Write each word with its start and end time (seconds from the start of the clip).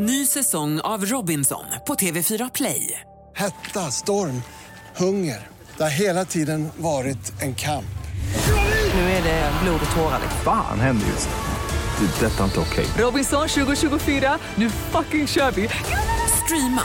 Ny 0.00 0.26
säsong 0.26 0.80
av 0.80 1.04
Robinson 1.04 1.64
på 1.86 1.94
TV4 1.94 2.50
Play. 2.54 3.00
Hetta, 3.36 3.80
storm, 3.80 4.42
hunger. 4.96 5.46
Det 5.76 5.82
har 5.82 5.90
hela 5.90 6.24
tiden 6.24 6.68
varit 6.76 7.42
en 7.42 7.54
kamp. 7.54 7.98
Nu 8.94 9.00
är 9.00 9.22
det 9.22 9.52
blod 9.62 9.80
och 9.90 9.96
tårar. 9.96 10.20
Fan 10.44 10.80
händer 10.80 11.06
just 11.06 11.28
nu. 11.28 12.06
Det. 12.06 12.26
är 12.26 12.30
Detta 12.30 12.40
är 12.40 12.44
inte 12.44 12.60
okej. 12.60 12.86
Robinson 13.04 13.48
2024, 13.48 14.38
nu 14.54 14.70
fucking 14.70 15.26
kör 15.26 15.50
vi! 15.50 15.68
Streama 16.44 16.82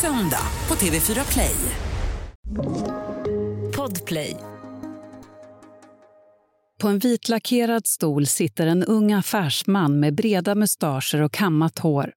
söndag 0.00 0.46
på 0.66 0.74
TV4 0.74 1.32
Play. 1.32 1.56
Podplay. 3.76 4.36
På 6.80 6.88
en 6.88 6.98
vitlackerad 6.98 7.86
stol 7.86 8.26
sitter 8.26 8.66
en 8.66 8.84
ung 8.84 9.12
affärsman 9.12 10.00
med 10.00 10.14
breda 10.14 10.54
mustascher 10.54 11.22
och 11.22 11.32
kammat 11.32 11.78
hår. 11.78 12.12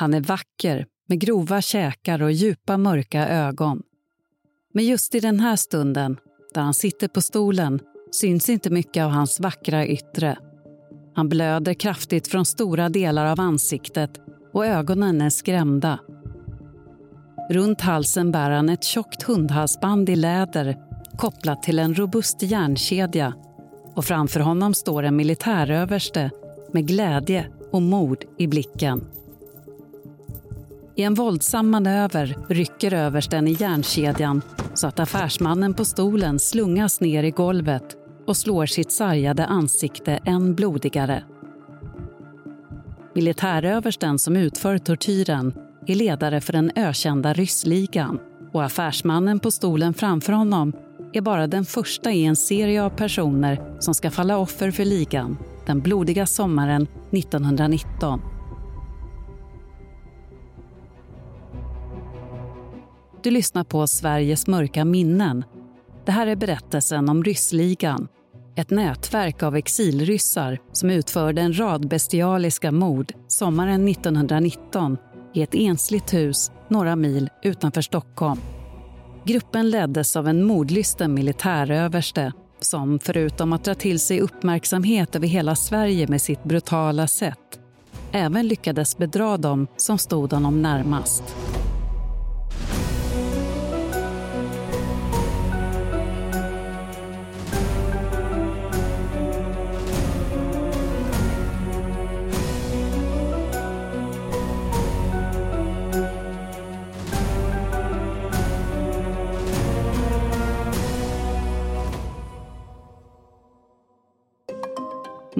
Han 0.00 0.14
är 0.14 0.20
vacker, 0.20 0.86
med 1.08 1.20
grova 1.20 1.60
käkar 1.60 2.22
och 2.22 2.32
djupa 2.32 2.76
mörka 2.76 3.28
ögon. 3.28 3.82
Men 4.74 4.84
just 4.84 5.14
i 5.14 5.20
den 5.20 5.40
här 5.40 5.56
stunden, 5.56 6.16
där 6.54 6.62
han 6.62 6.74
sitter 6.74 7.08
på 7.08 7.20
stolen, 7.20 7.80
syns 8.10 8.48
inte 8.48 8.70
mycket 8.70 9.04
av 9.04 9.10
hans 9.10 9.40
vackra 9.40 9.86
yttre. 9.86 10.38
Han 11.14 11.28
blöder 11.28 11.74
kraftigt 11.74 12.28
från 12.28 12.46
stora 12.46 12.88
delar 12.88 13.26
av 13.26 13.40
ansiktet 13.40 14.10
och 14.52 14.66
ögonen 14.66 15.20
är 15.20 15.30
skrämda. 15.30 15.98
Runt 17.50 17.80
halsen 17.80 18.32
bär 18.32 18.50
han 18.50 18.68
ett 18.68 18.84
tjockt 18.84 19.22
hundhalsband 19.22 20.08
i 20.08 20.16
läder 20.16 20.76
kopplat 21.18 21.62
till 21.62 21.78
en 21.78 21.94
robust 21.94 22.42
järnkedja 22.42 23.34
och 23.94 24.04
framför 24.04 24.40
honom 24.40 24.74
står 24.74 25.02
en 25.02 25.16
militäröverste 25.16 26.30
med 26.72 26.86
glädje 26.86 27.46
och 27.72 27.82
mod 27.82 28.24
i 28.38 28.46
blicken. 28.46 29.19
I 31.00 31.02
en 31.02 31.14
våldsam 31.14 31.70
manöver 31.70 32.36
rycker 32.48 32.94
översten 32.94 33.48
i 33.48 33.52
järnkedjan 33.60 34.42
så 34.74 34.86
att 34.86 35.00
affärsmannen 35.00 35.74
på 35.74 35.84
stolen 35.84 36.38
slungas 36.38 37.00
ner 37.00 37.22
i 37.22 37.30
golvet 37.30 37.96
och 38.26 38.36
slår 38.36 38.66
sitt 38.66 38.92
sargade 38.92 39.46
ansikte 39.46 40.20
än 40.24 40.54
blodigare. 40.54 41.24
Militäröversten 43.14 44.18
som 44.18 44.36
utför 44.36 44.78
tortyren 44.78 45.54
är 45.86 45.94
ledare 45.94 46.40
för 46.40 46.52
den 46.52 46.70
ökända 46.76 47.32
ryssligan 47.32 48.18
och 48.52 48.64
affärsmannen 48.64 49.40
på 49.40 49.50
stolen 49.50 49.94
framför 49.94 50.32
honom 50.32 50.72
är 51.12 51.20
bara 51.20 51.46
den 51.46 51.64
första 51.64 52.12
i 52.12 52.24
en 52.24 52.36
serie 52.36 52.82
av 52.82 52.90
personer 52.90 53.76
som 53.78 53.94
ska 53.94 54.10
falla 54.10 54.38
offer 54.38 54.70
för 54.70 54.84
ligan 54.84 55.38
den 55.66 55.80
blodiga 55.80 56.26
sommaren 56.26 56.86
1919. 57.12 58.39
Du 63.22 63.30
lyssnar 63.30 63.64
på 63.64 63.86
Sveriges 63.86 64.46
mörka 64.46 64.84
minnen. 64.84 65.44
Det 66.06 66.12
här 66.12 66.26
är 66.26 66.36
berättelsen 66.36 67.08
om 67.08 67.24
Ryssligan. 67.24 68.08
Ett 68.56 68.70
nätverk 68.70 69.42
av 69.42 69.56
exilryssar 69.56 70.58
som 70.72 70.90
utförde 70.90 71.42
en 71.42 71.58
rad 71.58 71.88
bestialiska 71.88 72.72
mord 72.72 73.12
sommaren 73.28 73.88
1919 73.88 74.96
i 75.34 75.42
ett 75.42 75.54
ensligt 75.54 76.14
hus 76.14 76.50
några 76.68 76.96
mil 76.96 77.28
utanför 77.42 77.82
Stockholm. 77.82 78.40
Gruppen 79.24 79.70
leddes 79.70 80.16
av 80.16 80.28
en 80.28 80.44
mordlysten 80.44 81.14
militäröverste 81.14 82.32
som 82.60 82.98
förutom 82.98 83.52
att 83.52 83.64
dra 83.64 83.74
till 83.74 84.00
sig 84.00 84.20
uppmärksamhet 84.20 85.16
över 85.16 85.26
hela 85.26 85.56
Sverige 85.56 86.08
med 86.08 86.22
sitt 86.22 86.44
brutala 86.44 87.06
sätt 87.06 87.60
även 88.12 88.48
lyckades 88.48 88.96
bedra 88.96 89.36
dem 89.36 89.66
som 89.76 89.98
stod 89.98 90.32
honom 90.32 90.62
närmast. 90.62 91.36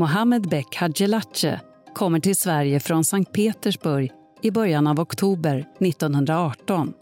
Mohammed 0.00 0.48
Bek 0.48 0.76
Hadjelache 0.76 1.60
kommer 1.94 2.20
till 2.20 2.36
Sverige 2.36 2.80
från 2.80 3.04
Sankt 3.04 3.32
Petersburg 3.32 4.12
i 4.42 4.50
början 4.50 4.86
av 4.86 5.00
oktober 5.00 5.66
1918. 5.80 6.92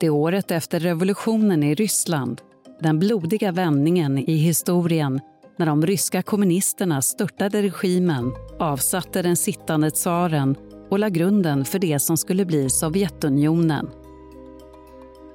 Det 0.00 0.06
är 0.06 0.10
året 0.10 0.50
efter 0.50 0.80
revolutionen 0.80 1.62
i 1.62 1.74
Ryssland, 1.74 2.40
den 2.80 2.98
blodiga 2.98 3.52
vändningen 3.52 4.18
i 4.18 4.36
historien 4.36 5.20
när 5.56 5.66
de 5.66 5.86
ryska 5.86 6.22
kommunisterna 6.22 7.02
störtade 7.02 7.62
regimen, 7.62 8.32
avsatte 8.58 9.22
den 9.22 9.36
sittande 9.36 9.90
tsaren 9.90 10.56
och 10.90 10.98
la 10.98 11.08
grunden 11.08 11.64
för 11.64 11.78
det 11.78 11.98
som 11.98 12.16
skulle 12.16 12.44
bli 12.44 12.70
Sovjetunionen. 12.70 13.90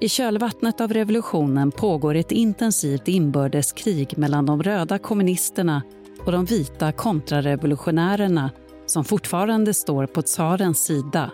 I 0.01 0.09
kölvattnet 0.09 0.81
av 0.81 0.93
revolutionen 0.93 1.71
pågår 1.71 2.15
ett 2.15 2.31
intensivt 2.31 3.07
inbördeskrig 3.07 4.17
mellan 4.17 4.45
de 4.45 4.63
röda 4.63 4.99
kommunisterna 4.99 5.83
och 6.25 6.31
de 6.31 6.45
vita 6.45 6.91
kontrarevolutionärerna 6.91 8.51
som 8.85 9.05
fortfarande 9.05 9.73
står 9.73 10.05
på 10.05 10.21
tsarens 10.21 10.85
sida. 10.85 11.31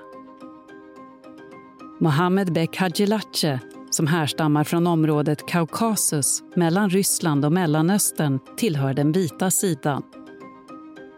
Mohammed 1.99 2.53
Bek 2.53 2.77
Hadjilatche, 2.77 3.59
som 3.89 4.07
härstammar 4.07 4.63
från 4.63 4.87
området 4.87 5.45
Kaukasus 5.45 6.43
mellan 6.55 6.89
Ryssland 6.89 7.45
och 7.45 7.51
Mellanöstern, 7.51 8.39
tillhör 8.57 8.93
den 8.93 9.11
vita 9.11 9.51
sidan. 9.51 10.03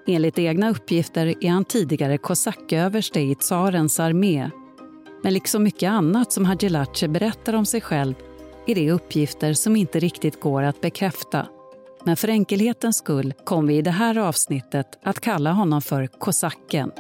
Enligt 0.08 0.40
egna 0.40 0.70
uppgifter 0.70 1.34
är 1.42 1.50
han 1.50 1.66
tidigare 1.66 2.18
kosacköverste 2.18 3.20
i 3.20 3.36
tsarens 3.36 4.00
armé 4.00 4.52
men 5.24 5.34
liksom 5.34 5.64
mycket 5.64 5.90
annat 5.90 6.32
som 6.32 6.46
Hadjilatche 6.46 7.08
berättar 7.08 7.54
om 7.54 7.66
sig 7.66 7.82
själv 7.82 8.14
är 8.68 8.76
det 8.76 8.92
uppgifter 8.92 9.54
som 9.54 9.76
inte 9.76 10.00
riktigt 10.00 10.40
går 10.40 10.64
att 10.64 10.82
bekräfta. 10.82 11.48
Men 12.04 12.18
för 12.18 12.28
enkelhetens 12.28 12.98
skull 12.98 13.34
kommer 13.46 13.68
vi 13.68 13.78
i 13.78 13.82
det 13.82 13.92
här 13.92 14.18
avsnittet 14.18 15.00
att 15.04 15.20
kalla 15.20 15.52
honom 15.52 15.82
för 15.82 16.08
kosacken. 16.08 16.92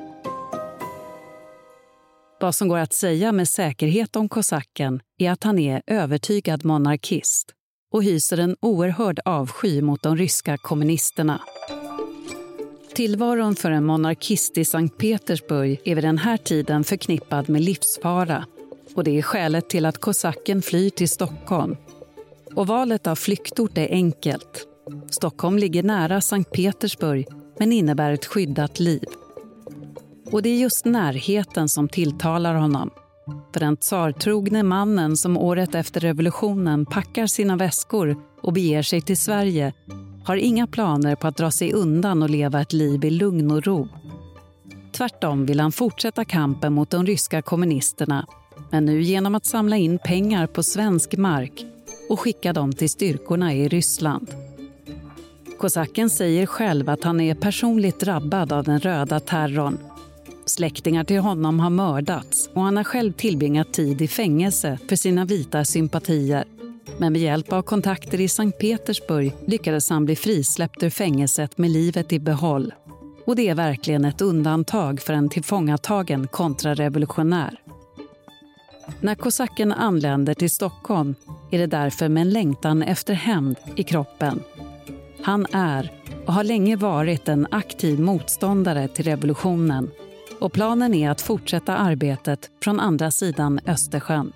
Vad 2.40 2.56
som 2.56 2.68
går 2.68 2.78
att 2.78 2.94
säga 2.94 3.32
med 3.32 3.50
säkerhet 3.50 4.16
om 4.16 4.30
kosacken 4.30 5.00
är 5.18 5.32
att 5.32 5.44
han 5.44 5.60
är 5.60 5.82
övertygad 5.88 6.66
monarkist 6.66 7.54
och 7.94 8.04
hyser 8.04 8.38
en 8.38 8.56
oerhörd 8.60 9.20
avsky 9.26 9.82
mot 9.82 10.04
de 10.04 10.18
ryska 10.18 10.58
kommunisterna. 10.58 11.42
Tillvaron 12.98 13.56
för 13.56 13.72
en 13.72 13.86
monarkist 13.86 14.58
i 14.58 14.66
Sankt 14.66 14.98
Petersburg 14.98 15.82
är 15.86 15.96
vid 15.96 16.04
den 16.04 16.18
här 16.18 16.38
tiden 16.38 16.84
förknippad 16.84 17.50
med 17.50 17.62
livsfara. 17.62 18.46
Och 18.96 19.04
det 19.04 19.18
är 19.18 19.22
skälet 19.22 19.70
till 19.70 19.86
att 19.86 19.98
kosacken 19.98 20.62
flyr 20.62 20.90
till 20.90 21.10
Stockholm. 21.10 21.76
Och 22.56 22.68
valet 22.68 23.08
av 23.08 23.16
flyktort 23.16 23.78
är 23.78 23.88
enkelt. 23.92 24.68
Stockholm 25.10 25.58
ligger 25.58 25.84
nära 25.84 26.22
Sankt 26.22 26.52
Petersburg 26.52 27.28
men 27.60 27.72
innebär 27.72 28.12
ett 28.12 28.26
skyddat 28.26 28.80
liv. 28.80 29.06
Och 30.32 30.42
det 30.42 30.50
är 30.50 30.58
just 30.58 30.86
närheten 30.86 31.70
som 31.70 31.90
tilltalar 31.90 32.56
honom. 32.56 32.90
För 33.54 33.60
den 33.60 33.78
tsartrogne 33.78 34.64
mannen 34.64 35.18
som 35.18 35.38
året 35.38 35.76
efter 35.76 36.00
revolutionen 36.00 36.86
packar 36.86 37.28
sina 37.28 37.56
väskor 37.56 38.16
och 38.42 38.54
beger 38.54 38.82
sig 38.82 39.02
till 39.02 39.18
Sverige 39.18 39.74
har 40.28 40.38
inga 40.38 40.68
planer 40.68 41.16
på 41.16 41.28
att 41.28 41.38
dra 41.38 41.52
sig 41.52 41.74
undan 41.74 42.24
och 42.24 42.30
leva 42.30 42.62
ett 42.62 42.74
liv 42.74 43.06
i 43.06 43.10
lugn 43.10 43.52
och 43.52 43.66
ro. 43.66 43.88
Tvärtom 44.92 45.46
vill 45.46 45.60
han 45.60 45.72
fortsätta 45.72 46.26
kampen 46.26 46.74
mot 46.74 46.90
de 46.90 47.06
ryska 47.06 47.42
kommunisterna 47.42 48.28
men 48.72 48.86
nu 48.86 49.02
genom 49.02 49.36
att 49.36 49.46
samla 49.46 49.78
in 49.78 50.00
pengar 50.00 50.48
på 50.48 50.64
svensk 50.64 51.18
mark 51.18 51.66
och 52.10 52.20
skicka 52.20 52.54
dem 52.54 52.74
till 52.74 52.90
styrkorna 52.90 53.54
i 53.54 53.68
Ryssland. 53.68 54.28
Kosacken 55.60 56.10
säger 56.10 56.46
själv 56.46 56.90
att 56.90 57.04
han 57.04 57.20
är 57.20 57.36
personligt 57.36 58.00
drabbad 58.00 58.54
av 58.54 58.64
den 58.64 58.80
röda 58.80 59.20
terrorn. 59.20 59.78
Släktingar 60.46 61.04
till 61.04 61.20
honom 61.20 61.60
har 61.60 61.70
mördats 61.70 62.50
och 62.54 62.62
han 62.62 62.78
har 62.78 62.84
själv 62.84 63.12
tillbringat 63.14 63.74
tid 63.74 64.02
i 64.02 64.08
fängelse 64.08 64.80
för 64.90 64.96
sina 64.96 65.26
vita 65.26 65.66
sympatier. 65.66 66.57
Men 66.98 67.14
med 67.14 67.22
hjälp 67.22 67.54
av 67.54 67.62
kontakter 67.62 68.22
i 68.22 68.28
Sankt 68.28 68.60
Petersburg 68.60 69.34
lyckades 69.46 69.90
han 69.90 70.06
bli 70.06 70.16
frisläppt 70.16 70.84
ur 70.84 70.90
fängelset 70.90 71.58
med 71.58 71.72
livet 71.72 72.14
i 72.14 72.20
behåll. 72.20 72.74
Och 73.26 73.36
det 73.36 73.50
är 73.50 73.56
verkligen 73.56 74.06
ett 74.06 74.22
undantag 74.22 75.02
för 75.02 75.14
en 75.14 75.30
tillfångatagen 75.30 76.28
kontrarevolutionär. 76.28 77.60
När 79.02 79.16
kosacken 79.16 79.72
anländer 79.72 80.34
till 80.34 80.52
Stockholm 80.52 81.16
är 81.52 81.60
det 81.60 81.68
därför 81.68 82.10
med 82.10 82.22
en 82.22 82.30
längtan 82.30 82.84
efter 82.84 83.14
hämnd 83.14 83.58
i 83.76 83.84
kroppen. 83.84 84.44
Han 85.22 85.46
är 85.54 85.92
och 86.26 86.34
har 86.34 86.44
länge 86.44 86.76
varit 86.76 87.28
en 87.28 87.48
aktiv 87.52 88.00
motståndare 88.00 88.88
till 88.88 89.06
revolutionen 89.06 89.92
och 90.40 90.54
planen 90.54 90.94
är 90.94 91.10
att 91.10 91.22
fortsätta 91.22 91.78
arbetet 91.78 92.50
från 92.64 92.80
andra 92.80 93.12
sidan 93.12 93.60
Östersjön. 93.66 94.34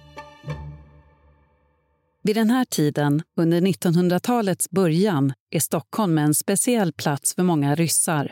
Vid 2.24 2.36
den 2.36 2.50
här 2.50 2.66
tiden, 2.66 3.22
under 3.38 3.62
1900-talets 3.62 4.70
början, 4.70 5.34
är 5.52 5.60
Stockholm 5.60 6.18
en 6.18 6.34
speciell 6.34 6.94
plats 6.94 7.36
för 7.36 7.44
många 7.44 7.76
ryssar. 7.76 8.32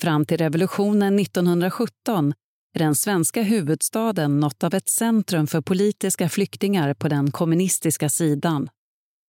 Fram 0.00 0.26
till 0.26 0.38
revolutionen 0.38 1.18
1917 1.18 2.34
är 2.74 2.78
den 2.78 2.94
svenska 2.94 3.42
huvudstaden 3.42 4.40
något 4.40 4.64
av 4.64 4.74
ett 4.74 4.88
centrum 4.88 5.46
för 5.46 5.60
politiska 5.60 6.28
flyktingar 6.28 6.94
på 6.94 7.08
den 7.08 7.30
kommunistiska 7.30 8.08
sidan. 8.08 8.68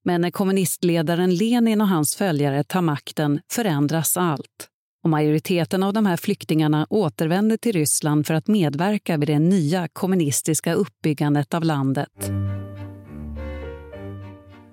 Men 0.06 0.22
när 0.22 0.32
kommunistledaren 0.32 1.36
Lenin 1.36 1.82
och 1.82 1.88
hans 1.88 2.16
följare 2.16 2.64
tar 2.64 2.82
makten 2.82 3.40
förändras 3.52 4.18
allt. 4.18 4.70
Och 5.04 5.10
majoriteten 5.10 5.84
av 5.84 5.94
de 5.94 6.06
här 6.06 6.18
flyktingarna 6.18 6.88
återvänder 6.90 7.58
till 7.58 7.74
Ryssland 7.74 8.28
för 8.28 8.34
att 8.34 8.48
medverka 8.48 9.18
vid 9.18 9.30
det 9.30 9.40
nya 9.40 9.88
kommunistiska 9.88 10.74
uppbyggandet 10.74 11.54
av 11.54 11.64
landet. 11.64 12.32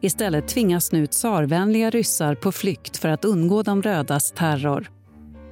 Istället 0.04 0.48
tvingas 0.48 0.92
nu 0.92 1.06
tsarvänliga 1.06 1.90
ryssar 1.90 2.34
på 2.34 2.52
flykt 2.52 2.96
för 2.96 3.08
att 3.08 3.24
undgå 3.24 3.62
de 3.62 3.82
rödas 3.82 4.32
terror. 4.32 4.90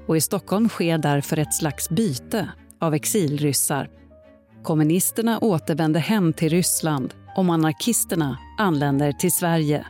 Och 0.06 0.16
i 0.16 0.20
Stockholm 0.20 0.68
sker 0.68 0.98
därför 0.98 1.36
ett 1.36 1.54
slags 1.54 1.90
byte 1.90 2.48
av 2.80 2.94
exilryssar. 2.94 3.90
Kommunisterna 4.62 5.38
återvänder 5.38 6.00
hem 6.00 6.32
till 6.32 6.48
Ryssland 6.48 7.14
och 7.36 7.44
anarkisterna 7.44 8.38
anländer 8.58 9.12
till 9.12 9.32
Sverige. 9.32 9.86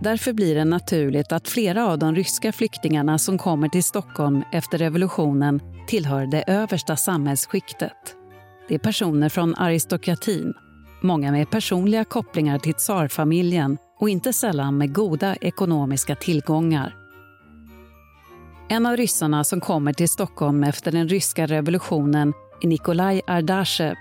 Därför 0.00 0.32
blir 0.32 0.54
det 0.54 0.64
naturligt 0.64 1.32
att 1.32 1.48
flera 1.48 1.86
av 1.86 1.98
de 1.98 2.14
ryska 2.14 2.52
flyktingarna 2.52 3.18
som 3.18 3.38
kommer 3.38 3.68
till 3.68 3.84
Stockholm 3.84 4.42
efter 4.52 4.78
revolutionen 4.78 5.60
tillhör 5.86 6.26
det 6.26 6.44
översta 6.46 6.96
samhällsskiktet. 6.96 8.16
Det 8.68 8.74
är 8.74 8.78
personer 8.78 9.28
från 9.28 9.54
aristokratin, 9.54 10.54
många 11.00 11.32
med 11.32 11.50
personliga 11.50 12.04
kopplingar 12.04 12.58
till 12.58 12.74
tsarfamiljen 12.74 13.78
och 14.00 14.08
inte 14.08 14.32
sällan 14.32 14.78
med 14.78 14.94
goda 14.94 15.36
ekonomiska 15.36 16.14
tillgångar. 16.14 16.94
En 18.68 18.86
av 18.86 18.96
ryssarna 18.96 19.44
som 19.44 19.60
kommer 19.60 19.92
till 19.92 20.08
Stockholm 20.08 20.64
efter 20.64 20.92
den 20.92 21.08
ryska 21.08 21.46
revolutionen 21.46 22.32
är 22.62 22.68
Nikolaj 22.68 23.22
Ardashev. 23.26 23.94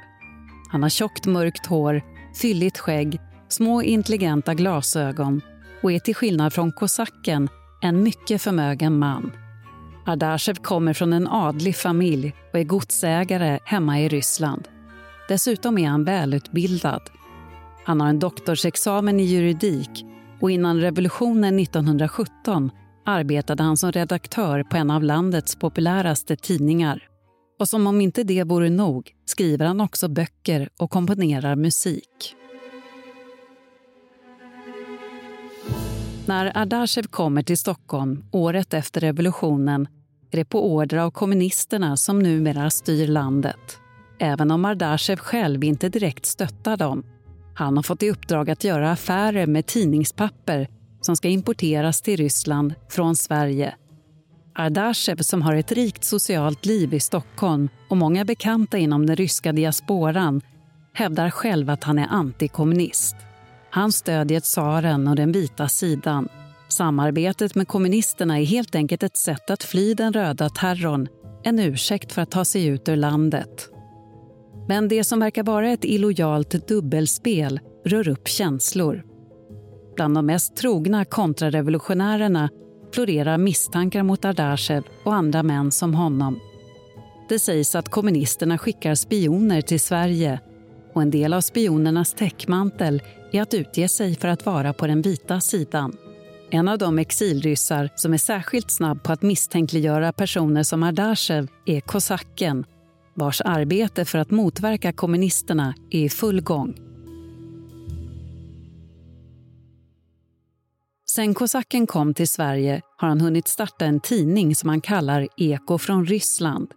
Han 0.72 0.84
har 0.84 0.90
tjockt 0.90 1.26
mörkt 1.26 1.66
hår, 1.66 2.02
fylligt 2.42 2.78
skägg, 2.78 3.20
små 3.50 3.82
intelligenta 3.82 4.54
glasögon 4.54 5.42
och 5.82 5.92
är 5.92 6.00
till 6.00 6.16
skillnad 6.16 6.54
från 6.54 6.72
kosacken 6.72 7.50
en 7.82 8.04
mycket 8.04 8.42
förmögen 8.42 9.00
man. 9.00 9.32
Ardashev 10.06 10.56
kommer 10.56 10.94
från 10.94 11.14
en 11.14 11.28
adlig 11.28 11.76
familj 11.76 12.36
och 12.54 12.60
är 12.60 12.64
godsägare 12.64 13.60
hemma 13.66 14.00
i 14.00 14.10
Ryssland. 14.10 14.68
Dessutom 15.28 15.78
är 15.78 15.88
han 15.88 16.04
välutbildad. 16.04 17.02
Han 17.86 18.02
har 18.02 18.08
en 18.08 18.20
doktorsexamen 18.20 19.20
i 19.20 19.24
juridik 19.24 20.06
och 20.42 20.52
innan 20.52 20.82
revolutionen 20.82 21.60
1917 21.60 22.72
arbetade 23.06 23.64
han 23.64 23.78
som 23.78 23.92
redaktör 23.92 24.64
på 24.64 24.78
en 24.78 24.92
av 24.92 25.04
landets 25.04 25.56
populäraste 25.56 26.36
tidningar. 26.36 27.08
Och 27.60 27.70
som 27.70 27.88
om 27.88 28.02
inte 28.02 28.24
det 28.24 28.44
vore 28.44 28.70
nog 28.70 29.12
skriver 29.26 29.66
han 29.66 29.82
också 29.82 30.08
böcker 30.08 30.70
och 30.80 30.92
komponerar 30.92 31.56
musik. 31.56 32.36
När 36.26 36.58
Ardashev 36.58 37.04
kommer 37.04 37.44
till 37.44 37.58
Stockholm 37.58 38.26
året 38.32 38.74
efter 38.74 39.02
revolutionen 39.02 39.88
är 40.32 40.38
det 40.38 40.46
på 40.46 40.74
order 40.74 40.98
av 40.98 41.12
kommunisterna 41.12 41.98
som 41.98 42.20
numera 42.20 42.70
styr 42.70 43.08
landet. 43.08 43.80
Även 44.20 44.52
om 44.52 44.66
Ardashev 44.66 45.18
själv 45.18 45.64
inte 45.64 45.90
direkt 45.90 46.26
stöttar 46.26 46.78
dem. 46.78 47.04
Han 47.56 47.76
har 47.76 47.84
fått 47.84 48.04
i 48.04 48.10
uppdrag 48.10 48.50
att 48.50 48.64
göra 48.64 48.92
affärer 48.92 49.48
med 49.48 49.66
tidningspapper 49.66 50.68
som 51.02 51.16
ska 51.16 51.28
importeras 51.28 52.02
till 52.02 52.18
Ryssland 52.18 52.74
från 52.90 53.16
Sverige. 53.16 53.76
Ardashev, 54.56 55.18
som 55.18 55.42
har 55.42 55.56
ett 55.56 55.72
rikt 55.72 56.04
socialt 56.04 56.66
liv 56.66 56.94
i 56.94 57.00
Stockholm 57.00 57.70
och 57.90 57.98
många 57.98 58.26
bekanta 58.26 58.78
inom 58.78 59.06
den 59.06 59.16
ryska 59.16 59.52
diasporan, 59.52 60.42
hävdar 60.94 61.30
själv 61.30 61.70
att 61.70 61.84
han 61.84 62.00
är 62.00 62.08
antikommunist. 62.08 63.16
Han 63.70 63.92
stödjer 63.92 64.40
tsaren 64.40 65.08
och 65.08 65.16
den 65.16 65.32
vita 65.32 65.68
sidan. 65.68 66.30
Samarbetet 66.68 67.56
med 67.56 67.68
kommunisterna 67.68 68.40
är 68.40 68.46
helt 68.46 68.76
enkelt 68.76 69.04
ett 69.04 69.18
sätt 69.18 69.50
att 69.50 69.64
fly 69.64 69.94
den 69.94 70.14
röda 70.14 70.50
terrorn, 70.50 71.08
en 71.44 71.60
ursäkt 71.60 72.12
för 72.12 72.22
att 72.22 72.32
ta 72.32 72.46
sig 72.46 72.66
ut 72.66 72.90
ur 72.90 72.96
landet. 72.96 73.75
Men 74.68 74.88
det 74.88 75.04
som 75.04 75.20
verkar 75.20 75.44
vara 75.44 75.70
ett 75.70 75.86
illojalt 75.86 76.68
dubbelspel 76.68 77.60
rör 77.86 78.08
upp 78.08 78.28
känslor. 78.28 79.04
Bland 79.96 80.16
de 80.16 80.26
mest 80.26 80.56
trogna 80.56 81.06
kontrarevolutionärerna 81.06 82.50
florerar 82.94 83.38
misstankar 83.38 84.04
mot 84.04 84.26
Ardashev 84.26 84.84
och 85.04 85.14
andra 85.16 85.44
män 85.44 85.72
som 85.72 85.94
honom. 85.94 86.40
Det 87.30 87.40
sägs 87.40 87.76
att 87.76 87.90
kommunisterna 87.90 88.58
skickar 88.58 88.96
spioner 88.96 89.62
till 89.62 89.80
Sverige 89.80 90.40
och 90.94 91.02
en 91.02 91.12
del 91.12 91.34
av 91.34 91.42
spionernas 91.42 92.14
täckmantel 92.14 93.02
är 93.32 93.42
att 93.42 93.54
utge 93.54 93.90
sig 93.90 94.16
för 94.16 94.28
att 94.28 94.46
vara 94.46 94.74
på 94.74 94.88
den 94.88 95.02
vita 95.02 95.40
sidan. 95.40 95.98
En 96.52 96.68
av 96.68 96.78
de 96.78 97.00
exilryssar 97.00 97.90
som 97.96 98.14
är 98.14 98.18
särskilt 98.18 98.72
snabb 98.72 99.04
på 99.04 99.12
att 99.12 99.22
misstänkliggöra 99.22 100.14
personer 100.14 100.64
som 100.64 100.84
Ardashev 100.84 101.48
är 101.66 101.80
kosacken 101.80 102.66
vars 103.16 103.42
arbete 103.42 104.06
för 104.06 104.18
att 104.18 104.32
motverka 104.32 104.94
kommunisterna 104.94 105.74
är 105.90 106.00
i 106.00 106.10
full 106.10 106.42
gång. 106.42 106.76
Sen 111.16 111.34
kosacken 111.34 111.88
kom 111.88 112.14
till 112.14 112.28
Sverige 112.28 112.82
har 112.98 113.08
han 113.08 113.22
hunnit 113.22 113.48
starta 113.48 113.86
en 113.86 114.00
tidning 114.00 114.56
som 114.56 114.70
han 114.70 114.82
kallar 114.82 115.28
Eko 115.38 115.78
från 115.78 116.06
Ryssland. 116.06 116.72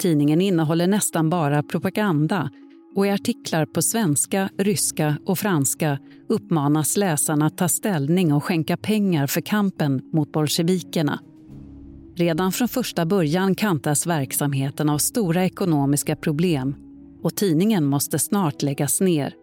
Tidningen 0.00 0.40
innehåller 0.40 0.86
nästan 0.86 1.30
bara 1.30 1.62
propaganda 1.62 2.50
och 2.96 3.06
i 3.06 3.10
artiklar 3.10 3.66
på 3.66 3.82
svenska, 3.82 4.50
ryska 4.58 5.16
och 5.26 5.38
franska 5.38 5.98
uppmanas 6.28 6.96
läsarna 6.96 7.46
att 7.46 7.58
ta 7.58 7.68
ställning 7.68 8.32
och 8.32 8.44
skänka 8.44 8.76
pengar 8.76 9.26
för 9.26 9.40
kampen 9.40 10.02
mot 10.12 10.32
bolsjevikerna. 10.32 11.20
Redan 12.14 12.52
från 12.52 12.68
första 12.68 13.06
början 13.06 13.54
kantas 13.54 14.06
verksamheten 14.06 14.88
av 14.88 14.98
stora 14.98 15.44
ekonomiska 15.44 16.16
problem 16.16 16.74
och 17.22 17.36
tidningen 17.36 17.84
måste 17.84 18.18
snart 18.18 18.62
läggas 18.62 19.00
ner. 19.00 19.34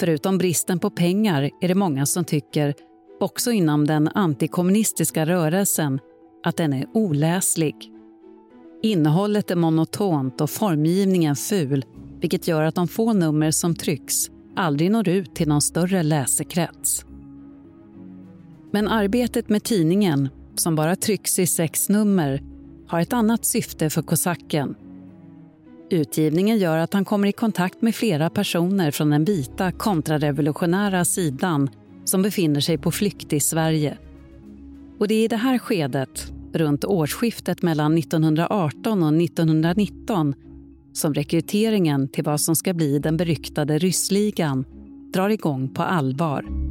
Förutom 0.00 0.38
bristen 0.38 0.78
på 0.78 0.90
pengar 0.90 1.50
är 1.60 1.68
det 1.68 1.74
många 1.74 2.06
som 2.06 2.24
tycker, 2.24 2.74
också 3.20 3.50
inom 3.50 3.86
den 3.86 4.08
antikommunistiska 4.08 5.26
rörelsen, 5.26 6.00
att 6.44 6.56
den 6.56 6.72
är 6.72 6.86
oläslig. 6.94 7.74
Innehållet 8.82 9.50
är 9.50 9.56
monotont 9.56 10.40
och 10.40 10.50
formgivningen 10.50 11.36
ful 11.36 11.84
vilket 12.20 12.48
gör 12.48 12.62
att 12.62 12.74
de 12.74 12.88
få 12.88 13.12
nummer 13.12 13.50
som 13.50 13.74
trycks 13.74 14.30
aldrig 14.56 14.90
når 14.90 15.08
ut 15.08 15.34
till 15.34 15.48
någon 15.48 15.62
större 15.62 16.02
läsekrets. 16.02 17.04
Men 18.70 18.88
arbetet 18.88 19.48
med 19.48 19.62
tidningen 19.62 20.28
som 20.60 20.74
bara 20.74 20.96
trycks 20.96 21.38
i 21.38 21.46
sex 21.46 21.88
nummer, 21.88 22.42
har 22.88 23.00
ett 23.00 23.12
annat 23.12 23.44
syfte 23.44 23.90
för 23.90 24.02
kosacken. 24.02 24.74
Utgivningen 25.90 26.58
gör 26.58 26.78
att 26.78 26.92
han 26.92 27.04
kommer 27.04 27.28
i 27.28 27.32
kontakt 27.32 27.82
med 27.82 27.94
flera 27.94 28.30
personer 28.30 28.90
från 28.90 29.10
den 29.10 29.24
vita 29.24 29.72
kontrarevolutionära 29.72 31.04
sidan 31.04 31.70
som 32.04 32.22
befinner 32.22 32.60
sig 32.60 32.78
på 32.78 32.90
flykt 32.90 33.32
i 33.32 33.40
Sverige. 33.40 33.98
Och 34.98 35.08
det 35.08 35.14
är 35.14 35.24
i 35.24 35.28
det 35.28 35.36
här 35.36 35.58
skedet, 35.58 36.32
runt 36.52 36.84
årsskiftet 36.84 37.62
mellan 37.62 37.98
1918 37.98 39.02
och 39.02 39.22
1919 39.22 40.34
som 40.92 41.14
rekryteringen 41.14 42.08
till 42.08 42.24
vad 42.24 42.40
som 42.40 42.56
ska 42.56 42.74
bli 42.74 42.98
den 42.98 43.16
beryktade 43.16 43.78
ryssligan 43.78 44.64
drar 45.12 45.28
igång 45.28 45.68
på 45.68 45.82
allvar. 45.82 46.67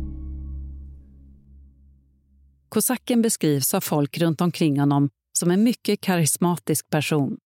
Kosacken 2.78 3.22
beskrivs 3.22 3.74
av 3.74 3.82
folk 3.82 4.18
runt 4.18 4.42
omkring 4.42 4.80
honom 4.80 5.10
som 5.40 5.52
en 5.52 5.64
mycket 5.64 6.02
karismatisk 6.02 6.90
person. 6.90 7.38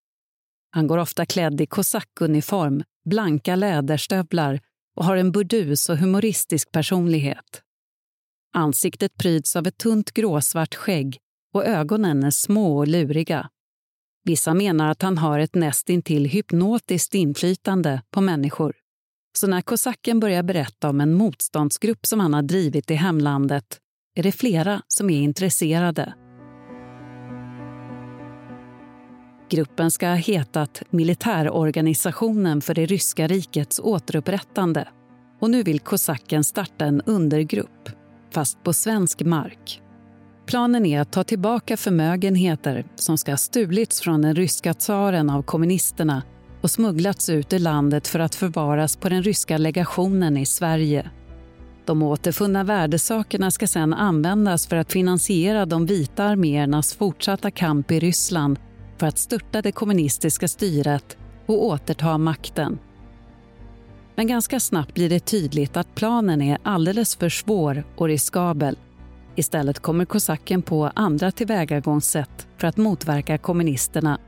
Han 0.72 0.88
går 0.88 0.98
ofta 0.98 1.26
klädd 1.26 1.62
i 1.62 1.66
kosackuniform, 1.66 2.84
blanka 3.10 3.56
läderstövlar 3.56 4.60
och 4.96 5.06
har 5.06 5.18
en 5.18 5.32
burdus 5.32 5.90
och 5.90 5.98
humoristisk 5.98 6.72
personlighet. 6.72 7.62
Ansiktet 8.54 9.18
pryds 9.18 9.56
av 9.56 9.68
ett 9.68 9.78
tunt 9.78 10.12
gråsvart 10.12 10.76
skägg 10.76 11.18
och 11.54 11.66
ögonen 11.66 12.24
är 12.24 12.32
små 12.32 12.78
och 12.78 12.88
luriga. 12.88 13.50
Vissa 14.24 14.54
menar 14.54 14.92
att 14.92 15.02
han 15.02 15.18
har 15.18 15.40
ett 15.40 15.56
nästintill 15.56 16.26
hypnotiskt 16.26 17.16
inflytande 17.16 18.02
på 18.10 18.22
människor. 18.22 18.76
Så 19.38 19.48
när 19.48 19.62
kosacken 19.62 20.20
börjar 20.20 20.44
berätta 20.44 20.90
om 20.90 21.02
en 21.02 21.14
motståndsgrupp 21.14 22.06
som 22.06 22.20
han 22.20 22.34
har 22.34 22.42
drivit 22.42 22.92
i 22.92 22.96
hemlandet 22.96 23.82
är 24.16 24.24
det 24.24 24.32
flera 24.32 24.82
som 24.88 25.10
är 25.10 25.22
intresserade. 25.22 26.14
Gruppen 29.50 29.92
ska 29.92 30.08
ha 30.08 30.16
hetat 30.16 30.84
Militärorganisationen 30.90 32.62
för 32.62 32.74
det 32.74 32.86
ryska 32.86 33.28
rikets 33.28 33.80
återupprättande 33.80 34.88
och 35.40 35.50
nu 35.50 35.64
vill 35.64 35.80
kosacken 35.80 36.44
starta 36.44 36.86
en 36.86 37.02
undergrupp, 37.02 37.90
fast 38.34 38.64
på 38.64 38.74
svensk 38.74 39.22
mark. 39.22 39.82
Planen 40.46 40.86
är 40.86 41.02
att 41.02 41.12
ta 41.12 41.24
tillbaka 41.24 41.78
förmögenheter 41.78 42.86
som 42.96 43.18
ska 43.18 43.32
ha 43.32 43.38
stulits 43.38 44.02
från 44.02 44.22
den 44.22 44.36
ryska 44.36 44.74
tsaren 44.74 45.30
av 45.30 45.44
kommunisterna 45.44 46.24
och 46.62 46.72
smugglats 46.72 47.30
ut 47.30 47.54
ur 47.54 47.60
landet 47.60 48.08
för 48.08 48.20
att 48.20 48.36
förvaras 48.36 48.98
på 48.98 49.10
den 49.10 49.24
ryska 49.24 49.58
legationen 49.58 50.38
i 50.38 50.46
Sverige. 50.46 51.12
De 51.92 52.04
återfunna 52.04 52.64
värdesakerna 52.64 53.52
ska 53.52 53.68
sedan 53.68 53.94
användas 53.94 54.68
för 54.68 54.76
att 54.76 54.92
finansiera 54.92 55.66
de 55.66 55.86
vita 55.86 56.24
arméernas 56.24 56.94
fortsatta 56.94 57.52
kamp 57.52 57.92
i 57.92 58.00
Ryssland 58.00 58.60
för 58.98 59.08
att 59.08 59.18
störta 59.18 59.62
det 59.62 59.72
kommunistiska 59.72 60.48
styret 60.48 61.18
och 61.46 61.66
återta 61.66 62.18
makten. 62.18 62.80
Men 64.16 64.28
ganska 64.28 64.60
snabbt 64.60 64.94
blir 64.94 65.10
det 65.10 65.20
tydligt 65.20 65.78
att 65.78 65.96
planen 65.96 66.42
är 66.42 66.58
alldeles 66.64 67.16
för 67.16 67.30
svår 67.30 67.84
och 67.96 68.08
riskabel. 68.08 68.78
Istället 69.36 69.80
kommer 69.80 70.06
kosacken 70.06 70.62
på 70.62 70.92
andra 70.96 71.32
tillvägagångssätt 71.32 72.48
för 72.58 72.68
att 72.68 72.78
motverka 72.78 73.38
kommunisterna. 73.38 74.20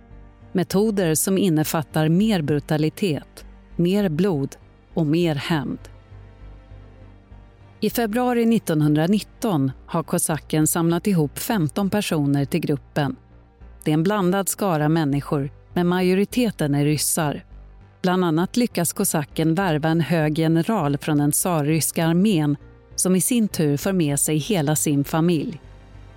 Metoder 0.52 1.16
som 1.16 1.38
innefattar 1.38 2.10
mer 2.10 2.42
brutalitet, 2.42 3.46
mer 3.76 4.10
blod 4.10 4.56
och 4.94 5.06
mer 5.06 5.36
hämnd. 5.36 5.93
I 7.84 7.90
februari 7.90 8.56
1919 8.56 9.72
har 9.86 10.04
kosacken 10.04 10.68
samlat 10.68 11.08
ihop 11.08 11.40
15 11.40 11.90
personer 11.90 12.46
till 12.46 12.60
gruppen. 12.60 13.16
Det 13.84 13.92
är 13.92 13.94
en 13.94 14.04
blandad 14.04 14.50
skara 14.50 14.90
människor, 14.90 15.52
men 15.74 15.88
majoriteten 15.88 16.76
är 16.76 16.86
ryssar. 16.86 17.46
Bland 18.02 18.26
annat 18.26 18.58
lyckas 18.58 18.94
kosacken 18.94 19.56
värva 19.56 19.90
en 19.90 20.02
hög 20.02 20.40
general 20.40 20.98
från 20.98 21.18
den 21.18 21.32
tsarryska 21.32 22.06
armén 22.06 22.58
som 22.96 23.16
i 23.16 23.22
sin 23.22 23.48
tur 23.48 23.78
för 23.78 23.94
med 23.94 24.20
sig 24.20 24.38
hela 24.38 24.76
sin 24.76 25.04
familj. 25.04 25.62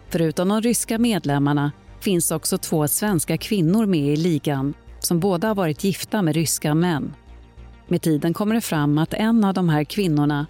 Förutom 0.09 0.49
de 0.49 0.61
ryska 0.61 0.99
medlemmarna 0.99 1.73
finns 2.01 2.31
också 2.31 2.59
två 2.59 2.89
svenska 2.89 3.39
kvinnor 3.39 3.87
med 3.87 4.13
i 4.13 4.17
ligan 4.17 4.75
som 4.99 5.21
båda 5.21 5.49
har 5.49 5.55
varit 5.55 5.85
gifta 5.85 6.23
med 6.23 6.35
ryska 6.35 6.75
män. 6.75 7.15
Med 7.89 8.03
tiden 8.03 8.35
kommer 8.35 8.55
det 8.55 8.61
fram 8.61 8.99
att 8.99 9.15
en 9.15 9.45
av 9.45 9.55
de 9.55 9.69
här 9.69 9.85
kvinnorna 9.85 10.47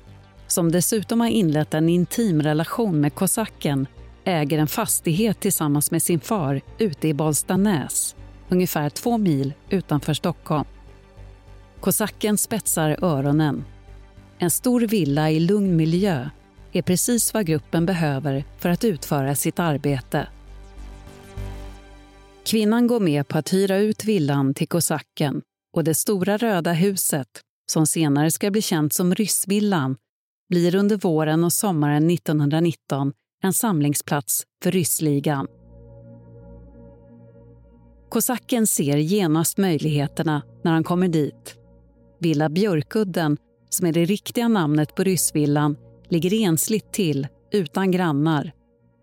som 0.46 0.72
dessutom 0.72 1.20
har 1.20 1.28
inlett 1.28 1.74
en 1.74 1.88
intim 1.88 2.42
relation 2.42 3.00
med 3.00 3.14
kosacken 3.14 3.86
äger 4.24 4.58
en 4.58 4.66
fastighet 4.66 5.40
tillsammans 5.40 5.90
med 5.90 6.02
sin 6.02 6.20
far 6.20 6.60
ute 6.78 7.08
i 7.08 7.14
Bollstanäs, 7.14 8.16
ungefär 8.48 8.90
två 8.90 9.18
mil 9.18 9.54
utanför 9.70 10.14
Stockholm. 10.14 10.64
Kosacken 11.80 12.38
spetsar 12.38 13.04
öronen. 13.04 13.64
En 14.38 14.50
stor 14.50 14.80
villa 14.80 15.30
i 15.30 15.40
lugn 15.40 15.76
miljö 15.76 16.30
är 16.72 16.82
precis 16.82 17.34
vad 17.34 17.46
gruppen 17.46 17.86
behöver 17.86 18.44
för 18.58 18.68
att 18.68 18.84
utföra 18.84 19.34
sitt 19.34 19.58
arbete. 19.58 20.28
Kvinnan 22.46 22.86
går 22.86 23.00
med 23.00 23.28
på 23.28 23.38
att 23.38 23.52
hyra 23.52 23.76
ut 23.76 24.04
villan 24.04 24.54
till 24.54 24.68
kosacken 24.68 25.42
och 25.76 25.84
det 25.84 25.94
stora 25.94 26.36
röda 26.36 26.72
huset, 26.72 27.28
som 27.72 27.86
senare 27.86 28.30
ska 28.30 28.50
bli 28.50 28.62
känt 28.62 28.92
som 28.92 29.14
Ryssvillan, 29.14 29.96
blir 30.48 30.74
under 30.74 30.96
våren 30.96 31.44
och 31.44 31.52
sommaren 31.52 32.10
1919 32.10 33.12
en 33.42 33.52
samlingsplats 33.52 34.42
för 34.62 34.70
ryssligan. 34.70 35.46
Kosacken 38.08 38.66
ser 38.66 38.96
genast 38.96 39.58
möjligheterna 39.58 40.42
när 40.64 40.72
han 40.72 40.84
kommer 40.84 41.08
dit. 41.08 41.56
Villa 42.20 42.48
Björkudden, 42.48 43.36
som 43.68 43.86
är 43.86 43.92
det 43.92 44.04
riktiga 44.04 44.48
namnet 44.48 44.94
på 44.94 45.02
Ryssvillan, 45.02 45.76
ligger 46.08 46.46
ensligt 46.46 46.92
till, 46.92 47.28
utan 47.52 47.90
grannar. 47.90 48.52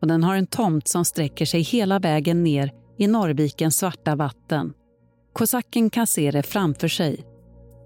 Och 0.02 0.08
den 0.08 0.24
har 0.24 0.36
en 0.36 0.48
tomt 0.48 0.88
som 0.88 1.06
sträcker 1.06 1.46
sig 1.46 1.62
hela 1.62 2.00
vägen 2.00 2.44
ner 2.44 2.72
i 2.98 3.08
Norrvikens 3.08 3.78
svarta 3.78 4.16
vatten. 4.16 4.74
Kosacken 5.34 5.90
kan 5.90 6.08
se 6.08 6.32
det 6.32 6.44
framför 6.44 6.88
sig. 6.88 7.33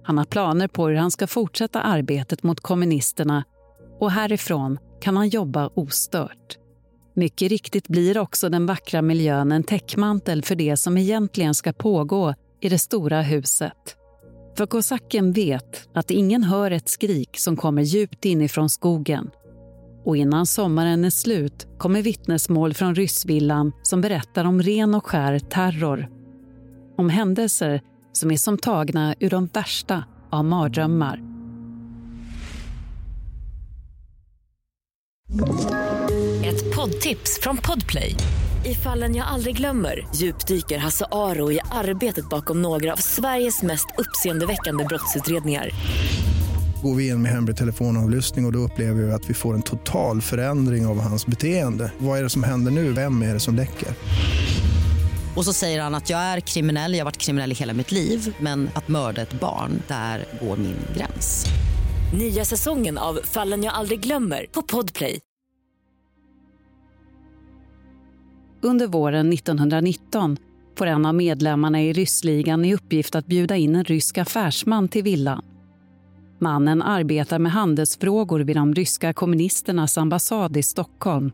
Han 0.07 0.17
har 0.17 0.25
planer 0.25 0.67
på 0.67 0.87
hur 0.87 0.95
han 0.95 1.11
ska 1.11 1.27
fortsätta 1.27 1.81
arbetet 1.81 2.43
mot 2.43 2.59
kommunisterna 2.59 3.43
och 3.99 4.11
härifrån 4.11 4.79
kan 5.01 5.17
han 5.17 5.29
jobba 5.29 5.69
ostört. 5.73 6.57
Mycket 7.15 7.49
riktigt 7.49 7.87
blir 7.87 8.17
också 8.17 8.49
den 8.49 8.65
vackra 8.65 9.01
miljön 9.01 9.51
en 9.51 9.63
täckmantel 9.63 10.43
för 10.43 10.55
det 10.55 10.77
som 10.77 10.97
egentligen 10.97 11.53
ska 11.53 11.73
pågå 11.73 12.33
i 12.61 12.69
det 12.69 12.79
stora 12.79 13.21
huset. 13.21 13.95
För 14.57 14.65
kosacken 14.65 15.31
vet 15.31 15.89
att 15.93 16.11
ingen 16.11 16.43
hör 16.43 16.71
ett 16.71 16.89
skrik 16.89 17.39
som 17.39 17.57
kommer 17.57 17.81
djupt 17.81 18.25
inifrån 18.25 18.69
skogen. 18.69 19.29
Och 20.05 20.17
innan 20.17 20.45
sommaren 20.45 21.05
är 21.05 21.09
slut 21.09 21.67
kommer 21.77 22.01
vittnesmål 22.01 22.73
från 22.73 22.95
Ryssvillan 22.95 23.71
som 23.83 24.01
berättar 24.01 24.45
om 24.45 24.61
ren 24.61 24.95
och 24.95 25.05
skär 25.05 25.39
terror. 25.39 26.09
Om 26.97 27.09
händelser 27.09 27.81
som 28.17 28.31
är 28.31 28.37
som 28.37 28.57
tagna 28.57 29.15
ur 29.19 29.29
de 29.29 29.49
värsta 29.53 30.03
av 30.29 30.45
mardrömmar. 30.45 31.21
Ett 36.45 36.75
poddtips 36.75 37.39
från 37.41 37.57
Podplay. 37.57 38.15
I 38.65 38.75
fallen 38.75 39.15
jag 39.15 39.27
aldrig 39.27 39.57
glömmer 39.57 40.07
djupdyker 40.15 40.77
Hasse 40.77 41.05
Aro 41.11 41.51
i 41.51 41.59
arbetet 41.71 42.29
bakom 42.29 42.61
några 42.61 42.93
av 42.93 42.97
Sveriges 42.97 43.61
mest 43.61 43.87
uppseendeväckande 43.97 44.83
brottsutredningar. 44.83 45.69
Går 46.83 46.95
vi 46.95 47.07
in 47.07 47.21
med 47.21 47.31
hemlig 47.31 47.57
telefonavlyssning 47.57 48.45
och, 48.45 48.49
och 48.49 48.53
då 48.53 48.59
upplever 48.59 49.03
vi 49.03 49.11
att 49.11 49.29
vi 49.29 49.33
får 49.33 49.53
en 49.53 49.61
total 49.61 50.21
förändring 50.21 50.85
av 50.85 50.99
hans 50.99 51.25
beteende. 51.25 51.91
Vad 51.97 52.19
är 52.19 52.23
det 52.23 52.29
som 52.29 52.43
händer 52.43 52.71
nu? 52.71 52.91
Vem 52.91 53.21
är 53.21 53.33
det 53.33 53.39
som 53.39 53.55
läcker? 53.55 53.89
Och 55.37 55.45
så 55.45 55.53
säger 55.53 55.81
han 55.81 55.95
att 55.95 56.09
jag 56.09 56.19
är 56.19 56.39
kriminell, 56.39 56.93
jag 56.93 56.99
har 56.99 57.05
varit 57.05 57.17
kriminell 57.17 57.51
i 57.51 57.55
hela 57.55 57.73
mitt 57.73 57.91
liv 57.91 58.35
men 58.39 58.69
att 58.73 58.87
mörda 58.87 59.21
ett 59.21 59.39
barn, 59.39 59.81
där 59.87 60.25
går 60.41 60.57
min 60.57 60.77
gräns. 60.95 61.45
Nya 62.13 62.45
säsongen 62.45 62.97
av 62.97 63.19
Fallen 63.23 63.63
jag 63.63 63.73
aldrig 63.73 63.99
glömmer 63.99 64.45
på 64.51 64.61
Podplay. 64.61 65.19
Under 68.61 68.87
våren 68.87 69.33
1919 69.33 70.37
får 70.77 70.85
en 70.85 71.05
av 71.05 71.15
medlemmarna 71.15 71.81
i 71.81 71.93
ryssligan 71.93 72.65
i 72.65 72.73
uppgift 72.73 73.15
att 73.15 73.25
bjuda 73.25 73.55
in 73.55 73.75
en 73.75 73.83
rysk 73.83 74.17
affärsman 74.17 74.87
till 74.87 75.03
villan. 75.03 75.45
Mannen 76.39 76.81
arbetar 76.81 77.39
med 77.39 77.51
handelsfrågor 77.51 78.39
vid 78.39 78.55
de 78.55 78.73
ryska 78.73 79.13
kommunisternas 79.13 79.97
ambassad 79.97 80.57
i 80.57 80.63
Stockholm 80.63 81.31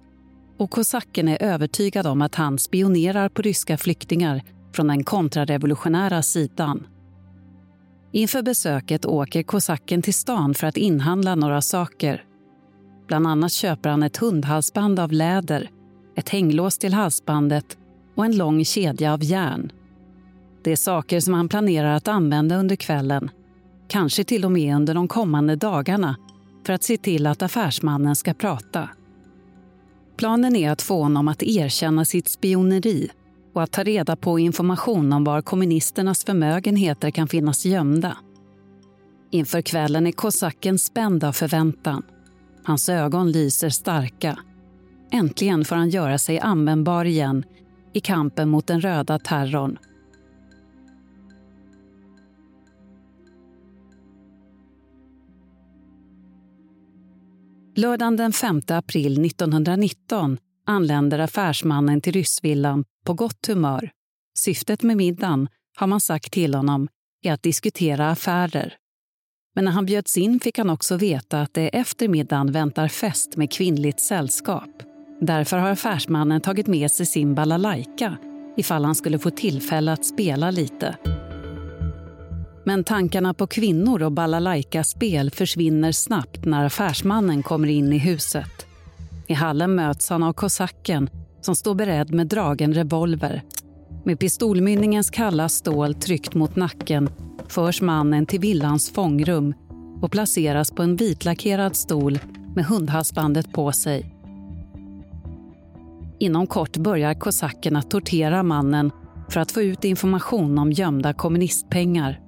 och 0.57 0.71
kosacken 0.71 1.27
är 1.27 1.43
övertygad 1.43 2.07
om 2.07 2.21
att 2.21 2.35
han 2.35 2.59
spionerar 2.59 3.29
på 3.29 3.41
ryska 3.41 3.77
flyktingar 3.77 4.41
från 4.73 4.87
den 4.87 5.03
kontrarevolutionära 5.03 6.21
sidan. 6.21 6.87
Inför 8.11 8.41
besöket 8.41 9.05
åker 9.05 9.43
kosacken 9.43 10.01
till 10.01 10.13
stan 10.13 10.53
för 10.53 10.67
att 10.67 10.77
inhandla 10.77 11.35
några 11.35 11.61
saker. 11.61 12.23
Bland 13.07 13.27
annat 13.27 13.51
köper 13.51 13.89
han 13.89 14.03
ett 14.03 14.17
hundhalsband 14.17 14.99
av 14.99 15.11
läder, 15.11 15.69
ett 16.15 16.29
hänglås 16.29 16.77
till 16.77 16.93
halsbandet 16.93 17.77
och 18.15 18.25
en 18.25 18.37
lång 18.37 18.65
kedja 18.65 19.13
av 19.13 19.23
järn. 19.23 19.71
Det 20.63 20.71
är 20.71 20.75
saker 20.75 21.19
som 21.19 21.33
han 21.33 21.49
planerar 21.49 21.95
att 21.95 22.07
använda 22.07 22.55
under 22.55 22.75
kvällen, 22.75 23.31
kanske 23.87 24.23
till 24.23 24.45
och 24.45 24.51
med 24.51 24.75
under 24.75 24.93
de 24.93 25.07
kommande 25.07 25.55
dagarna 25.55 26.15
för 26.65 26.73
att 26.73 26.83
se 26.83 26.97
till 26.97 27.27
att 27.27 27.41
affärsmannen 27.41 28.15
ska 28.15 28.33
prata. 28.33 28.89
Planen 30.17 30.55
är 30.55 30.71
att 30.71 30.81
få 30.81 31.03
honom 31.03 31.27
att 31.27 31.43
erkänna 31.43 32.05
sitt 32.05 32.27
spioneri 32.27 33.09
och 33.53 33.63
att 33.63 33.71
ta 33.71 33.83
reda 33.83 34.15
på 34.15 34.39
information 34.39 35.13
om 35.13 35.23
var 35.23 35.41
kommunisternas 35.41 36.23
förmögenheter 36.25 37.11
kan 37.11 37.27
finnas 37.27 37.65
gömda. 37.65 38.17
Inför 39.31 39.61
kvällen 39.61 40.07
är 40.07 40.11
kosacken 40.11 40.79
spänd 40.79 41.23
av 41.23 41.31
förväntan. 41.31 42.03
Hans 42.63 42.89
ögon 42.89 43.31
lyser 43.31 43.69
starka. 43.69 44.39
Äntligen 45.11 45.65
får 45.65 45.75
han 45.75 45.89
göra 45.89 46.17
sig 46.17 46.39
användbar 46.39 47.05
igen 47.05 47.43
i 47.93 47.99
kampen 47.99 48.49
mot 48.49 48.67
den 48.67 48.81
röda 48.81 49.19
terrorn. 49.19 49.77
Lördagen 57.75 58.17
den 58.17 58.33
5 58.33 58.61
april 58.67 59.25
1919 59.25 60.37
anländer 60.67 61.19
affärsmannen 61.19 62.01
till 62.01 62.13
Ryssvillan 62.13 62.83
på 63.05 63.13
gott 63.13 63.47
humör. 63.47 63.91
Syftet 64.37 64.83
med 64.83 64.97
middagen, 64.97 65.47
har 65.75 65.87
man 65.87 66.01
sagt 66.01 66.33
till 66.33 66.55
honom, 66.55 66.87
är 67.23 67.33
att 67.33 67.43
diskutera 67.43 68.09
affärer. 68.09 68.75
Men 69.55 69.65
när 69.65 69.71
han 69.71 69.85
bjöds 69.85 70.17
in 70.17 70.39
fick 70.39 70.57
han 70.57 70.69
också 70.69 70.97
veta 70.97 71.41
att 71.41 71.53
det 71.53 71.67
efter 71.67 72.07
middagen 72.07 72.51
väntar 72.51 72.87
fest 72.87 73.37
med 73.37 73.51
kvinnligt 73.51 73.99
sällskap. 73.99 74.83
Därför 75.21 75.57
har 75.57 75.69
affärsmannen 75.69 76.41
tagit 76.41 76.67
med 76.67 76.91
sig 76.91 77.05
sin 77.05 77.35
balalaika 77.35 78.17
ifall 78.57 78.85
han 78.85 78.95
skulle 78.95 79.19
få 79.19 79.29
tillfälle 79.29 79.91
att 79.91 80.05
spela 80.05 80.51
lite. 80.51 80.97
Men 82.63 82.83
tankarna 82.83 83.33
på 83.33 83.47
kvinnor 83.47 84.03
och 84.03 84.11
balalaika-spel 84.11 85.31
försvinner 85.31 85.91
snabbt 85.91 86.45
när 86.45 86.65
affärsmannen 86.65 87.43
kommer 87.43 87.67
in 87.67 87.93
i 87.93 87.97
huset. 87.97 88.65
I 89.27 89.33
hallen 89.33 89.75
möts 89.75 90.09
han 90.09 90.23
av 90.23 90.33
kosacken 90.33 91.09
som 91.41 91.55
står 91.55 91.75
beredd 91.75 92.13
med 92.13 92.27
dragen 92.27 92.73
revolver. 92.73 93.43
Med 94.03 94.19
pistolmynningens 94.19 95.09
kalla 95.09 95.49
stål 95.49 95.93
tryckt 95.93 96.33
mot 96.33 96.55
nacken 96.55 97.09
förs 97.47 97.81
mannen 97.81 98.25
till 98.25 98.39
villans 98.39 98.91
fångrum 98.91 99.53
och 100.01 100.11
placeras 100.11 100.71
på 100.71 100.83
en 100.83 100.95
vitlackerad 100.95 101.75
stol 101.75 102.19
med 102.55 102.65
hundhalsbandet 102.65 103.53
på 103.53 103.71
sig. 103.71 104.15
Inom 106.19 106.47
kort 106.47 106.77
börjar 106.77 107.13
kosackerna 107.13 107.81
tortera 107.81 108.43
mannen 108.43 108.91
för 109.29 109.39
att 109.39 109.51
få 109.51 109.61
ut 109.61 109.83
information 109.83 110.57
om 110.57 110.71
gömda 110.71 111.13
kommunistpengar. 111.13 112.19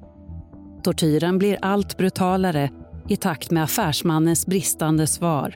Tortyren 0.86 1.38
blir 1.38 1.58
allt 1.62 1.98
brutalare 1.98 2.70
i 3.10 3.16
takt 3.16 3.52
med 3.52 3.64
affärsmannens 3.64 4.48
bristande 4.48 5.08
svar. 5.08 5.56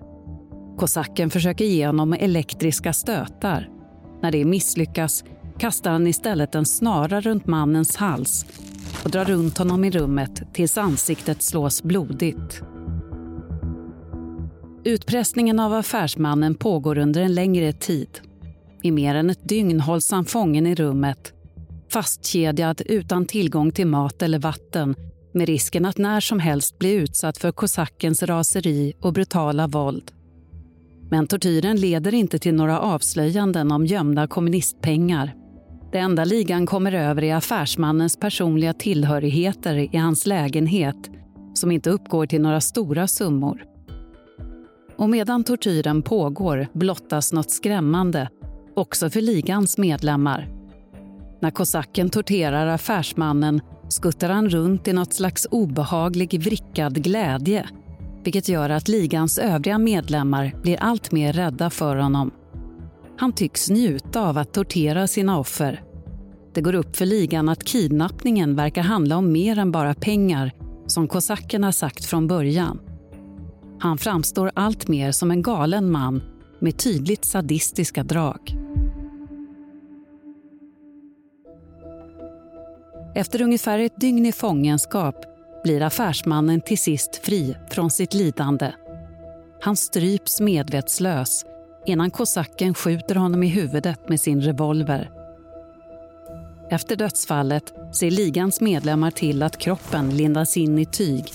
Kosacken 0.77 1.29
försöker 1.29 1.65
ge 1.65 1.87
honom 1.87 2.13
elektriska 2.13 2.93
stötar. 2.93 3.69
När 4.21 4.31
det 4.31 4.45
misslyckas 4.45 5.23
kastar 5.57 5.91
han 5.91 6.07
istället 6.07 6.55
en 6.55 6.65
snara 6.65 7.21
runt 7.21 7.47
mannens 7.47 7.95
hals 7.95 8.45
och 9.03 9.11
drar 9.11 9.25
runt 9.25 9.57
honom 9.57 9.85
i 9.85 9.91
rummet 9.91 10.53
tills 10.53 10.77
ansiktet 10.77 11.41
slås 11.41 11.83
blodigt. 11.83 12.61
Utpressningen 14.83 15.59
av 15.59 15.73
affärsmannen 15.73 16.55
pågår 16.55 16.97
under 16.97 17.21
en 17.21 17.35
längre 17.35 17.73
tid. 17.73 18.19
I 18.81 18.91
mer 18.91 19.15
än 19.15 19.29
ett 19.29 19.49
dygn 19.49 19.79
hålls 19.79 20.11
han 20.11 20.25
fången 20.25 20.67
i 20.67 20.75
rummet 20.75 21.33
fastkedjad 21.91 22.81
utan 22.85 23.25
tillgång 23.25 23.71
till 23.71 23.87
mat 23.87 24.21
eller 24.21 24.39
vatten 24.39 24.95
med 25.33 25.47
risken 25.47 25.85
att 25.85 25.97
när 25.97 26.19
som 26.19 26.39
helst 26.39 26.79
bli 26.79 26.91
utsatt 26.91 27.37
för 27.37 27.51
kosackens 27.51 28.23
raseri 28.23 28.93
och 29.01 29.13
brutala 29.13 29.67
våld. 29.67 30.11
Men 31.11 31.27
tortyren 31.27 31.77
leder 31.77 32.13
inte 32.13 32.39
till 32.39 32.53
några 32.53 32.79
avslöjanden 32.79 33.71
om 33.71 33.85
gömda 33.85 34.27
kommunistpengar. 34.27 35.35
Det 35.91 35.97
enda 35.97 36.25
ligan 36.25 36.65
kommer 36.65 36.91
över 36.91 37.23
är 37.23 37.35
affärsmannens 37.35 38.19
personliga 38.19 38.73
tillhörigheter 38.73 39.95
i 39.95 39.97
hans 39.97 40.25
lägenhet 40.25 41.09
som 41.53 41.71
inte 41.71 41.89
uppgår 41.89 42.25
till 42.25 42.41
några 42.41 42.61
stora 42.61 43.07
summor. 43.07 43.65
Och 44.97 45.09
medan 45.09 45.43
tortyren 45.43 46.01
pågår 46.01 46.67
blottas 46.73 47.33
något 47.33 47.51
skrämmande 47.51 48.29
också 48.75 49.09
för 49.09 49.21
ligans 49.21 49.77
medlemmar. 49.77 50.47
När 51.41 51.51
kosacken 51.51 52.09
torterar 52.09 52.67
affärsmannen 52.67 53.61
skuttar 53.89 54.29
han 54.29 54.49
runt 54.49 54.87
i 54.87 54.93
något 54.93 55.13
slags 55.13 55.47
obehaglig 55.51 56.43
vrickad 56.43 57.03
glädje 57.03 57.69
vilket 58.23 58.49
gör 58.49 58.69
att 58.69 58.87
ligans 58.87 59.37
övriga 59.37 59.77
medlemmar 59.77 60.55
blir 60.61 60.77
allt 60.79 61.11
mer 61.11 61.33
rädda 61.33 61.69
för 61.69 61.95
honom. 61.95 62.31
Han 63.17 63.33
tycks 63.33 63.69
njuta 63.69 64.21
av 64.21 64.37
att 64.37 64.53
tortera 64.53 65.07
sina 65.07 65.39
offer. 65.39 65.83
Det 66.53 66.61
går 66.61 66.75
upp 66.75 66.95
för 66.95 67.05
ligan 67.05 67.49
att 67.49 67.63
kidnappningen 67.63 68.55
verkar 68.55 68.81
handla 68.81 69.17
om 69.17 69.31
mer 69.31 69.59
än 69.59 69.71
bara 69.71 69.93
pengar 69.93 70.51
som 70.87 71.07
kosackerna 71.07 71.71
sagt 71.71 72.05
från 72.05 72.27
början. 72.27 72.79
Han 73.79 73.97
framstår 73.97 74.51
allt 74.55 74.87
mer 74.87 75.11
som 75.11 75.31
en 75.31 75.41
galen 75.41 75.91
man 75.91 76.21
med 76.59 76.77
tydligt 76.77 77.25
sadistiska 77.25 78.03
drag. 78.03 78.58
Efter 83.15 83.41
ungefär 83.41 83.79
ett 83.79 83.99
dygn 83.99 84.25
i 84.25 84.31
fångenskap 84.31 85.15
blir 85.63 85.81
affärsmannen 85.81 86.61
till 86.61 86.77
sist 86.77 87.15
fri 87.15 87.57
från 87.69 87.91
sitt 87.91 88.13
lidande. 88.13 88.71
Han 89.61 89.75
stryps 89.75 90.39
medvetslös 90.39 91.45
innan 91.85 92.11
kosacken 92.11 92.73
skjuter 92.73 93.15
honom 93.15 93.43
i 93.43 93.47
huvudet 93.47 94.09
med 94.09 94.19
sin 94.19 94.41
revolver. 94.41 95.11
Efter 96.69 96.95
dödsfallet 96.95 97.73
ser 97.93 98.11
ligans 98.11 98.61
medlemmar 98.61 99.11
till 99.11 99.43
att 99.43 99.57
kroppen 99.57 100.17
lindas 100.17 100.57
in 100.57 100.79
i 100.79 100.85
tyg 100.85 101.25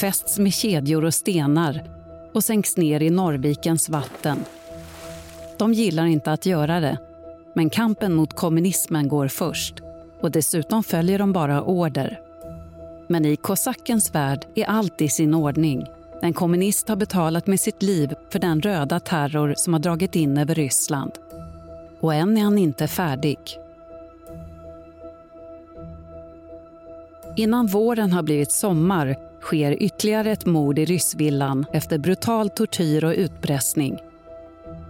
fästs 0.00 0.38
med 0.38 0.52
kedjor 0.52 1.04
och 1.04 1.14
stenar 1.14 1.84
och 2.34 2.44
sänks 2.44 2.76
ner 2.76 3.02
i 3.02 3.10
Norrvikens 3.10 3.88
vatten. 3.88 4.44
De 5.58 5.72
gillar 5.72 6.06
inte 6.06 6.32
att 6.32 6.46
göra 6.46 6.80
det, 6.80 6.98
men 7.54 7.70
kampen 7.70 8.14
mot 8.14 8.36
kommunismen 8.36 9.08
går 9.08 9.28
först 9.28 9.83
och 10.24 10.30
dessutom 10.30 10.82
följer 10.82 11.18
de 11.18 11.32
bara 11.32 11.62
order. 11.62 12.20
Men 13.08 13.24
i 13.24 13.36
kosackens 13.36 14.14
värld 14.14 14.46
är 14.54 14.64
allt 14.64 15.00
i 15.00 15.08
sin 15.08 15.34
ordning. 15.34 15.86
En 16.22 16.32
kommunist 16.32 16.88
har 16.88 16.96
betalat 16.96 17.46
med 17.46 17.60
sitt 17.60 17.82
liv 17.82 18.14
för 18.30 18.38
den 18.38 18.60
röda 18.60 19.00
terror 19.00 19.54
som 19.56 19.72
har 19.72 19.80
dragit 19.80 20.16
in 20.16 20.38
över 20.38 20.54
Ryssland. 20.54 21.12
Och 22.00 22.14
än 22.14 22.36
är 22.36 22.42
han 22.42 22.58
inte 22.58 22.88
färdig. 22.88 23.38
Innan 27.36 27.66
våren 27.66 28.12
har 28.12 28.22
blivit 28.22 28.52
sommar 28.52 29.16
sker 29.40 29.82
ytterligare 29.82 30.32
ett 30.32 30.46
mord 30.46 30.78
i 30.78 30.84
Ryssvillan 30.84 31.66
efter 31.72 31.98
brutal 31.98 32.50
tortyr 32.50 33.04
och 33.04 33.14
utpressning. 33.16 33.98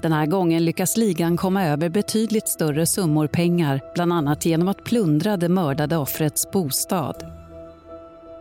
Den 0.05 0.13
här 0.13 0.27
gången 0.27 0.65
lyckas 0.65 0.97
ligan 0.97 1.37
komma 1.37 1.65
över 1.65 1.89
betydligt 1.89 2.49
större 2.49 2.87
summor 2.87 3.27
pengar 3.27 3.81
bland 3.95 4.13
annat 4.13 4.47
genom 4.47 4.69
att 4.69 4.85
plundra 4.85 5.37
det 5.37 5.49
mördade 5.49 5.97
offrets 5.97 6.51
bostad. 6.51 7.27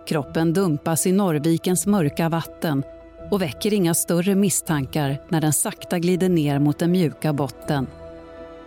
Kroppen 0.08 0.54
dumpas 0.54 1.08
i 1.08 1.12
Norrvikens 1.12 1.88
mörka 1.88 2.30
vatten 2.30 2.84
och 3.32 3.42
väcker 3.42 3.74
inga 3.74 3.94
större 3.94 4.36
misstankar 4.36 5.18
när 5.30 5.42
den 5.42 5.54
sakta 5.54 6.00
glider 6.00 6.30
ner 6.30 6.60
mot 6.60 6.80
den 6.80 6.92
mjuka 6.92 7.34
botten. 7.34 7.88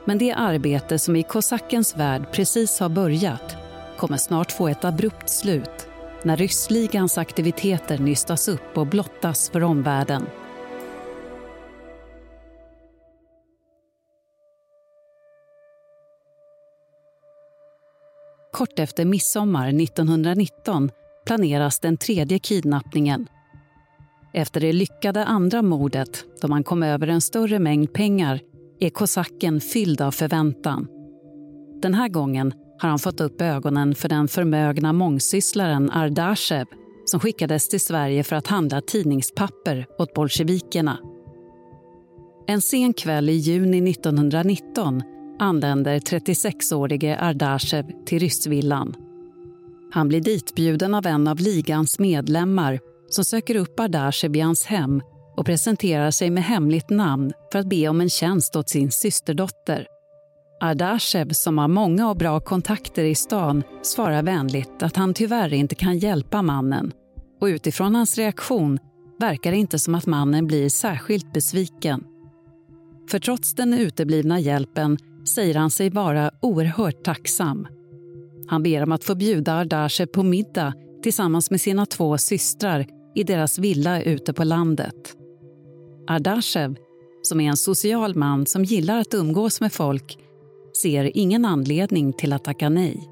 Men 0.05 0.19
det 0.19 0.33
arbete 0.33 0.99
som 0.99 1.17
i 1.17 1.23
kosackens 1.23 1.97
värld 1.97 2.23
precis 2.33 2.81
har 2.81 2.89
börjat 2.89 3.57
kommer 3.97 4.17
snart 4.17 4.53
få 4.53 4.69
ett 4.69 4.85
abrupt 4.85 5.29
slut 5.29 5.89
när 6.23 6.37
ryssligans 6.37 7.19
aktiviteter 7.19 7.99
nystas 7.99 8.49
upp 8.49 8.79
och 8.79 8.87
blottas 8.87 9.51
för 9.51 9.63
omvärlden. 9.63 10.27
Kort 18.57 18.79
efter 18.79 19.05
midsommar 19.05 19.69
1919 19.69 20.91
planeras 21.27 21.81
den 21.81 21.97
tredje 21.97 22.39
kidnappningen. 22.39 23.27
Efter 24.35 24.61
det 24.61 24.73
lyckade 24.73 25.25
andra 25.25 25.63
mordet, 25.63 26.25
då 26.41 26.49
man 26.49 26.65
kom 26.65 26.83
över 26.83 27.07
en 27.09 27.21
större 27.21 27.59
mängd 27.59 27.93
pengar, 27.93 28.41
är 28.81 28.91
kosacken 28.91 29.61
fylld 29.61 30.01
av 30.01 30.11
förväntan. 30.11 30.89
Den 31.83 31.95
här 31.95 32.09
gången 32.09 32.53
har 32.79 32.89
han 32.89 32.99
fått 32.99 33.21
upp 33.21 33.41
ögonen 33.41 33.95
för 33.95 34.09
den 34.09 34.29
förmögna 34.29 34.93
mångsysslaren 34.93 35.91
Ardashev 35.91 36.67
som 37.05 37.21
skickades 37.21 37.69
till 37.69 37.81
Sverige 37.81 38.23
för 38.23 38.37
att 38.37 38.47
handla 38.47 38.81
tidningspapper 38.81 39.87
åt 39.99 40.15
bolsjevikerna. 40.15 40.99
En 42.47 42.61
sen 42.61 42.93
kväll 42.93 43.29
i 43.29 43.33
juni 43.33 43.91
1919 43.91 45.03
anländer 45.39 45.99
36-årige 45.99 47.19
Ardashev 47.21 47.85
till 48.07 48.19
Ryssvillan. 48.19 48.95
Han 49.93 50.09
blir 50.09 50.21
ditbjuden 50.21 50.95
av 50.95 51.07
en 51.07 51.29
av 51.29 51.39
ligans 51.39 51.99
medlemmar 51.99 52.81
som 53.11 53.25
söker 53.25 53.55
upp 53.55 53.81
Ardashev 53.81 54.37
i 54.37 54.41
hans 54.41 54.65
hem 54.65 55.03
och 55.37 55.47
presenterar 55.47 56.11
sig 56.11 56.31
med 56.31 56.45
hemligt 56.45 56.91
namn 56.91 57.33
för 57.53 57.59
att 57.59 57.69
be 57.69 57.89
om 57.89 58.01
en 58.01 58.11
tjänst 58.11 58.57
åt 58.57 58.69
sin 58.69 58.91
systerdotter. 58.91 59.87
Ardashev, 60.61 61.33
som 61.33 61.59
har 61.59 61.69
många 61.69 62.11
och 62.11 62.17
bra 62.17 62.41
kontakter 62.41 63.05
i 63.05 63.15
stan, 63.15 63.63
svarar 63.83 64.23
vänligt 64.23 64.83
att 64.83 64.97
han 64.97 65.15
tyvärr 65.15 65.55
inte 65.55 65.75
kan 65.75 65.99
hjälpa 65.99 66.43
mannen. 66.43 66.93
Och 67.41 67.47
utifrån 67.47 67.95
hans 67.95 68.19
reaktion 68.19 68.79
verkar 69.19 69.51
det 69.51 69.57
inte 69.57 69.79
som 69.79 69.95
att 69.95 70.07
mannen 70.07 70.47
blir 70.47 70.69
särskilt 70.69 71.33
besviken. 71.33 72.05
För 73.11 73.19
trots 73.19 73.55
den 73.55 73.75
uteblivna 73.75 74.41
hjälpen 74.41 74.99
säger 75.29 75.55
han 75.55 75.71
sig 75.71 75.91
vara 75.91 76.31
oerhört 76.43 77.05
tacksam. 77.05 77.67
Han 78.49 78.63
ber 78.63 78.83
om 78.83 78.93
att 78.93 79.05
få 79.05 79.15
bjuda 79.15 79.53
Ardashe 79.53 80.07
på 80.07 80.23
middag 80.23 80.75
tillsammans 81.03 81.51
med 81.51 81.61
sina 81.61 81.87
två 81.87 82.19
systrar 82.19 82.87
i 83.15 83.23
deras 83.23 83.59
villa 83.59 84.03
ute 84.03 84.33
på 84.33 84.45
landet. 84.45 85.17
Ardashev, 86.09 86.77
som 87.23 87.41
är 87.41 87.49
en 87.49 87.57
social 87.57 88.15
man 88.15 88.47
som 88.47 88.65
gillar 88.65 88.99
att 88.99 89.15
umgås 89.15 89.61
med 89.61 89.73
folk 89.73 90.19
ser 90.83 91.17
ingen 91.17 91.45
anledning 91.45 92.13
till 92.13 92.33
att 92.33 92.45
tacka 92.45 92.69
nej. 92.69 93.09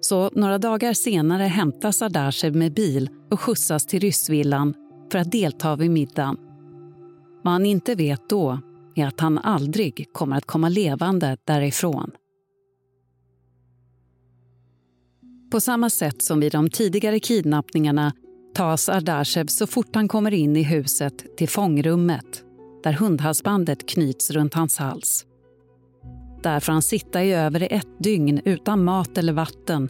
Så 0.00 0.30
några 0.32 0.58
dagar 0.58 0.92
senare 0.92 1.42
hämtas 1.42 2.02
Ardashev 2.02 2.56
med 2.56 2.74
bil 2.74 3.08
och 3.30 3.40
skjutsas 3.40 3.86
till 3.86 4.00
Ryssvillan 4.00 4.74
för 5.12 5.18
att 5.18 5.32
delta 5.32 5.76
vid 5.76 5.90
middagen. 5.90 6.36
Vad 7.42 7.52
han 7.52 7.66
inte 7.66 7.94
vet 7.94 8.28
då 8.28 8.60
är 8.96 9.06
att 9.06 9.20
han 9.20 9.38
aldrig 9.38 10.06
kommer 10.12 10.36
att 10.36 10.46
komma 10.46 10.68
levande 10.68 11.36
därifrån. 11.44 12.10
På 15.50 15.60
samma 15.60 15.90
sätt 15.90 16.22
som 16.22 16.40
vid 16.40 16.52
de 16.52 16.70
tidigare 16.70 17.20
kidnappningarna 17.20 18.12
tas 18.54 18.88
Ardashev 18.88 19.46
så 19.46 19.66
fort 19.66 19.94
han 19.94 20.08
kommer 20.08 20.34
in 20.34 20.56
i 20.56 20.62
huset 20.62 21.36
till 21.36 21.48
fångrummet 21.48 22.44
där 22.82 22.92
hundhalsbandet 22.92 23.88
knyts 23.88 24.30
runt 24.30 24.54
hans 24.54 24.78
hals. 24.78 25.26
Där 26.42 26.60
får 26.60 26.72
han 26.72 26.82
sitta 26.82 27.24
i 27.24 27.32
över 27.32 27.72
ett 27.72 27.98
dygn 27.98 28.40
utan 28.44 28.84
mat 28.84 29.18
eller 29.18 29.32
vatten 29.32 29.88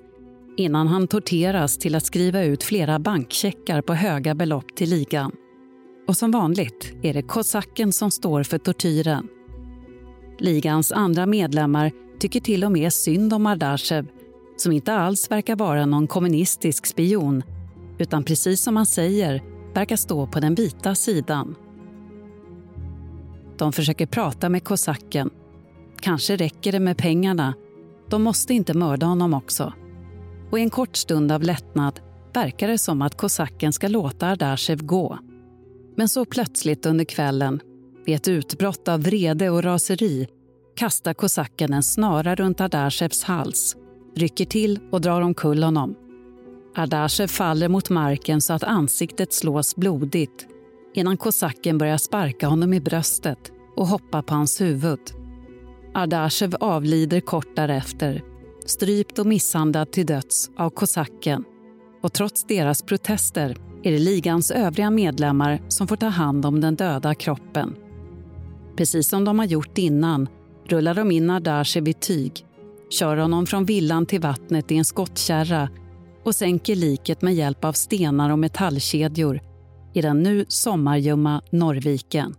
innan 0.56 0.86
han 0.86 1.08
torteras 1.08 1.78
till 1.78 1.94
att 1.94 2.06
skriva 2.06 2.42
ut 2.42 2.62
flera 2.62 2.98
bankcheckar 2.98 3.82
på 3.82 3.94
höga 3.94 4.34
belopp 4.34 4.76
till 4.76 4.90
ligan. 4.90 5.32
Och 6.06 6.16
som 6.16 6.30
vanligt 6.30 6.94
är 7.02 7.14
det 7.14 7.22
kosacken 7.22 7.92
som 7.92 8.10
står 8.10 8.42
för 8.42 8.58
tortyren. 8.58 9.28
Ligans 10.38 10.92
andra 10.92 11.26
medlemmar 11.26 11.92
tycker 12.18 12.40
till 12.40 12.64
och 12.64 12.72
med 12.72 12.92
synd 12.92 13.32
om 13.32 13.46
Ardashev 13.46 14.06
som 14.56 14.72
inte 14.72 14.92
alls 14.92 15.30
verkar 15.30 15.56
vara 15.56 15.86
någon 15.86 16.06
kommunistisk 16.06 16.86
spion 16.86 17.42
utan 17.98 18.24
precis 18.24 18.60
som 18.60 18.76
han 18.76 18.86
säger 18.86 19.42
verkar 19.74 19.96
stå 19.96 20.26
på 20.26 20.40
den 20.40 20.54
vita 20.54 20.94
sidan. 20.94 21.54
De 23.58 23.72
försöker 23.72 24.06
prata 24.06 24.48
med 24.48 24.64
kosacken. 24.64 25.30
Kanske 26.00 26.36
räcker 26.36 26.72
det 26.72 26.80
med 26.80 26.98
pengarna. 26.98 27.54
De 28.10 28.22
måste 28.22 28.54
inte 28.54 28.74
mörda 28.74 29.06
honom 29.06 29.34
också. 29.34 29.72
Och 30.50 30.58
i 30.58 30.62
en 30.62 30.70
kort 30.70 30.96
stund 30.96 31.32
av 31.32 31.42
lättnad 31.42 32.00
verkar 32.32 32.68
det 32.68 32.78
som 32.78 33.02
att 33.02 33.16
kosacken 33.16 33.72
ska 33.72 33.88
låta 33.88 34.26
Ardashev 34.26 34.82
gå. 34.82 35.18
Men 35.96 36.08
så 36.08 36.24
plötsligt 36.24 36.86
under 36.86 37.04
kvällen, 37.04 37.60
vid 38.06 38.14
ett 38.14 38.28
utbrott 38.28 38.88
av 38.88 39.02
vrede 39.02 39.50
och 39.50 39.62
raseri 39.62 40.28
kastar 40.76 41.14
kosacken 41.14 41.72
en 41.72 41.82
snara 41.82 42.34
runt 42.34 42.60
Ardashevs 42.60 43.22
hals, 43.22 43.76
rycker 44.16 44.44
till 44.44 44.80
och 44.92 45.00
drar 45.00 45.20
omkull 45.20 45.62
honom. 45.62 45.94
Ardashev 46.74 47.26
faller 47.26 47.68
mot 47.68 47.90
marken 47.90 48.40
så 48.40 48.52
att 48.52 48.64
ansiktet 48.64 49.32
slås 49.32 49.76
blodigt 49.76 50.46
innan 50.94 51.16
kosacken 51.16 51.78
börjar 51.78 51.98
sparka 51.98 52.48
honom 52.48 52.72
i 52.72 52.80
bröstet 52.80 53.52
och 53.76 53.86
hoppa 53.86 54.22
på 54.22 54.34
hans 54.34 54.60
huvud. 54.60 55.00
Ardashev 55.94 56.56
avlider 56.60 57.20
kort 57.20 57.56
därefter, 57.56 58.22
strypt 58.66 59.18
och 59.18 59.26
misshandlad 59.26 59.92
till 59.92 60.06
döds 60.06 60.50
av 60.56 60.70
kosacken. 60.70 61.44
Och 62.02 62.12
trots 62.12 62.44
deras 62.44 62.82
protester 62.82 63.56
är 63.86 63.92
det 63.92 63.98
ligans 63.98 64.50
övriga 64.50 64.90
medlemmar 64.90 65.62
som 65.68 65.88
får 65.88 65.96
ta 65.96 66.06
hand 66.06 66.46
om 66.46 66.60
den 66.60 66.76
döda 66.76 67.14
kroppen. 67.14 67.76
Precis 68.76 69.08
som 69.08 69.24
de 69.24 69.38
har 69.38 69.46
gjort 69.46 69.78
innan 69.78 70.28
rullar 70.64 70.94
de 70.94 71.10
in 71.10 71.30
Ardashev 71.30 71.88
i 71.88 71.92
tyg, 71.92 72.46
kör 72.90 73.16
honom 73.16 73.46
från 73.46 73.64
villan 73.64 74.06
till 74.06 74.20
vattnet 74.20 74.70
i 74.70 74.76
en 74.76 74.84
skottkärra 74.84 75.68
och 76.24 76.34
sänker 76.34 76.76
liket 76.76 77.22
med 77.22 77.34
hjälp 77.34 77.64
av 77.64 77.72
stenar 77.72 78.30
och 78.30 78.38
metallkedjor 78.38 79.40
i 79.94 80.02
den 80.02 80.22
nu 80.22 80.44
sommarljumma 80.48 81.42
Norrviken. 81.50 82.34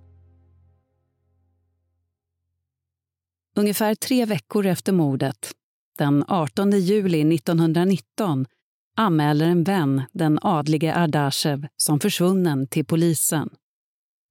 Ungefär 3.55 3.95
tre 3.95 4.25
veckor 4.25 4.65
efter 4.65 4.93
mordet, 4.93 5.51
den 5.97 6.25
18 6.27 6.71
juli 6.71 7.35
1919 7.35 8.45
anmäler 8.97 9.45
en 9.45 9.63
vän 9.63 10.01
den 10.13 10.39
adlige 10.41 10.95
Ardashev 10.95 11.67
som 11.77 11.99
försvunnen 11.99 12.67
till 12.67 12.85
polisen. 12.85 13.49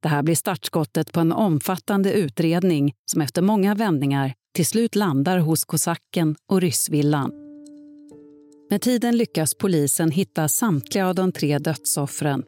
Det 0.02 0.09
här 0.09 0.22
blir 0.22 0.35
startskottet 0.35 1.12
på 1.12 1.20
en 1.20 1.33
omfattande 1.33 2.12
utredning 2.12 2.94
som 3.05 3.20
efter 3.20 3.42
många 3.42 3.74
vändningar 3.74 4.35
till 4.55 4.66
slut 4.66 4.94
landar 4.94 5.38
hos 5.38 5.64
kosacken 5.64 6.37
och 6.48 6.61
ryssvillan. 6.61 7.33
Med 8.70 8.83
tiden 8.83 9.16
lyckas 9.16 9.55
polisen 9.55 10.11
hitta 10.11 10.48
samtliga 10.48 11.09
av 11.09 11.14
de 11.14 11.33
tre 11.33 11.59
dödsoffren. 11.59 12.42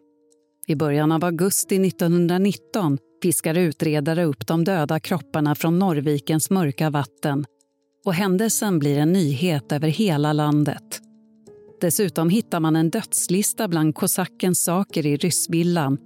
I 0.67 0.75
början 0.75 1.13
av 1.13 1.25
augusti 1.25 1.87
1919 1.87 2.99
fiskar 3.23 3.55
utredare 3.55 4.25
upp 4.25 4.47
de 4.47 4.65
döda 4.65 5.01
kropparna 5.01 5.55
från 5.55 5.79
Norrvikens 5.79 6.51
mörka 6.51 6.91
vatten 6.91 7.47
och 8.05 8.15
händelsen 8.15 8.79
blir 8.79 8.99
en 8.99 9.13
nyhet 9.13 9.73
över 9.73 9.89
hela 9.89 10.33
landet. 10.33 11.08
Dessutom 11.81 12.31
hittar 12.31 12.61
man 12.61 12.77
en 12.77 12.91
dödslista 12.91 13.69
bland 13.69 13.95
kosackens 13.95 14.65
saker 14.65 15.07
i 15.07 15.17
ryssvillan 15.17 15.99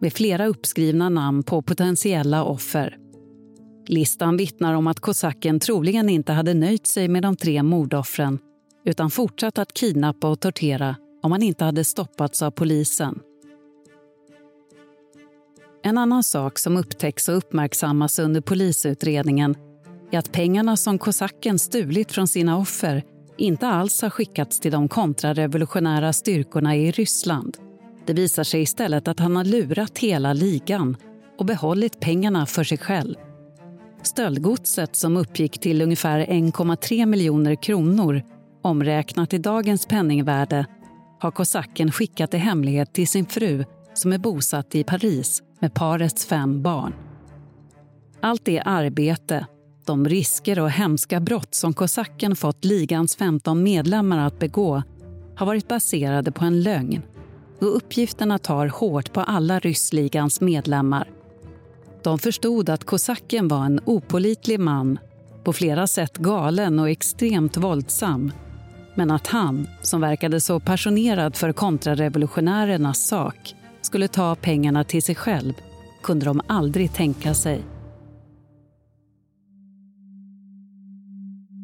med 0.00 0.12
flera 0.12 0.46
uppskrivna 0.46 1.08
namn 1.08 1.42
på 1.42 1.62
potentiella 1.62 2.44
offer. 2.44 2.96
Listan 3.86 4.36
vittnar 4.36 4.74
om 4.74 4.86
att 4.86 5.00
kosacken 5.00 5.60
troligen 5.60 6.08
inte 6.08 6.32
hade 6.32 6.54
nöjt 6.54 6.86
sig 6.86 7.08
med 7.08 7.22
de 7.22 7.36
tre 7.36 7.62
mordoffren 7.62 8.38
utan 8.84 9.10
fortsatt 9.10 9.58
att 9.58 9.74
kidnappa 9.74 10.28
och 10.28 10.40
tortera 10.40 10.96
om 11.22 11.32
han 11.32 11.42
inte 11.42 11.64
hade 11.64 11.84
stoppats 11.84 12.42
av 12.42 12.50
polisen. 12.50 13.20
En 15.82 15.98
annan 15.98 16.22
sak 16.24 16.58
som 16.58 16.76
upptäcks 16.76 17.28
och 17.28 17.36
uppmärksammas 17.36 18.18
under 18.18 18.40
polisutredningen 18.40 19.54
är 20.10 20.18
att 20.18 20.32
pengarna 20.32 20.76
som 20.76 20.98
kosacken 20.98 21.58
stulit 21.58 22.12
från 22.12 22.28
sina 22.28 22.58
offer 22.58 23.04
inte 23.40 23.68
alls 23.68 24.02
har 24.02 24.10
skickats 24.10 24.60
till 24.60 24.72
de 24.72 24.88
kontrarevolutionära 24.88 26.12
styrkorna 26.12 26.76
i 26.76 26.90
Ryssland. 26.90 27.56
Det 28.06 28.12
visar 28.12 28.44
sig 28.44 28.62
istället 28.62 29.08
att 29.08 29.20
han 29.20 29.36
har 29.36 29.44
lurat 29.44 29.98
hela 29.98 30.32
ligan 30.32 30.96
och 31.38 31.46
behållit 31.46 32.00
pengarna 32.00 32.46
för 32.46 32.64
sig 32.64 32.78
själv. 32.78 33.14
Stöldgodset 34.02 34.96
som 34.96 35.16
uppgick 35.16 35.60
till 35.60 35.82
ungefär 35.82 36.20
1,3 36.26 37.06
miljoner 37.06 37.54
kronor 37.54 38.22
omräknat 38.62 39.32
i 39.32 39.38
dagens 39.38 39.86
penningvärde 39.86 40.66
har 41.20 41.30
kosacken 41.30 41.92
skickat 41.92 42.34
i 42.34 42.36
hemlighet 42.36 42.92
till 42.92 43.08
sin 43.08 43.26
fru 43.26 43.64
som 43.94 44.12
är 44.12 44.18
bosatt 44.18 44.74
i 44.74 44.84
Paris 44.84 45.42
med 45.60 45.74
parets 45.74 46.26
fem 46.26 46.62
barn. 46.62 46.94
Allt 48.20 48.44
det 48.44 48.60
arbete, 48.60 49.46
de 49.86 50.08
risker 50.08 50.58
och 50.60 50.70
hemska 50.70 51.20
brott 51.20 51.54
som 51.54 51.74
kosacken 51.74 52.36
fått 52.36 52.64
ligans 52.64 53.16
15 53.16 53.62
medlemmar 53.62 54.26
att 54.26 54.38
begå 54.38 54.82
har 55.36 55.46
varit 55.46 55.68
baserade 55.68 56.32
på 56.32 56.44
en 56.44 56.62
lögn 56.62 57.02
och 57.60 57.76
uppgifterna 57.76 58.38
tar 58.38 58.66
hårt 58.66 59.12
på 59.12 59.20
alla 59.20 59.58
ryssligans 59.58 60.40
medlemmar. 60.40 61.08
De 62.02 62.18
förstod 62.18 62.70
att 62.70 62.84
kosacken 62.84 63.48
var 63.48 63.64
en 63.64 63.80
opolitlig 63.84 64.60
man, 64.60 64.98
på 65.44 65.52
flera 65.52 65.86
sätt 65.86 66.18
galen 66.18 66.78
och 66.78 66.90
extremt 66.90 67.56
våldsam 67.56 68.32
men 68.94 69.10
att 69.10 69.26
han, 69.26 69.68
som 69.82 70.00
verkade 70.00 70.40
så 70.40 70.60
passionerad 70.60 71.36
för 71.36 71.52
kontrarevolutionärernas 71.52 73.06
sak 73.06 73.54
skulle 73.82 74.08
ta 74.08 74.34
pengarna 74.34 74.84
till 74.84 75.02
sig 75.02 75.14
själv 75.14 75.52
kunde 76.02 76.26
de 76.26 76.40
aldrig 76.46 76.92
tänka 76.92 77.34
sig. 77.34 77.62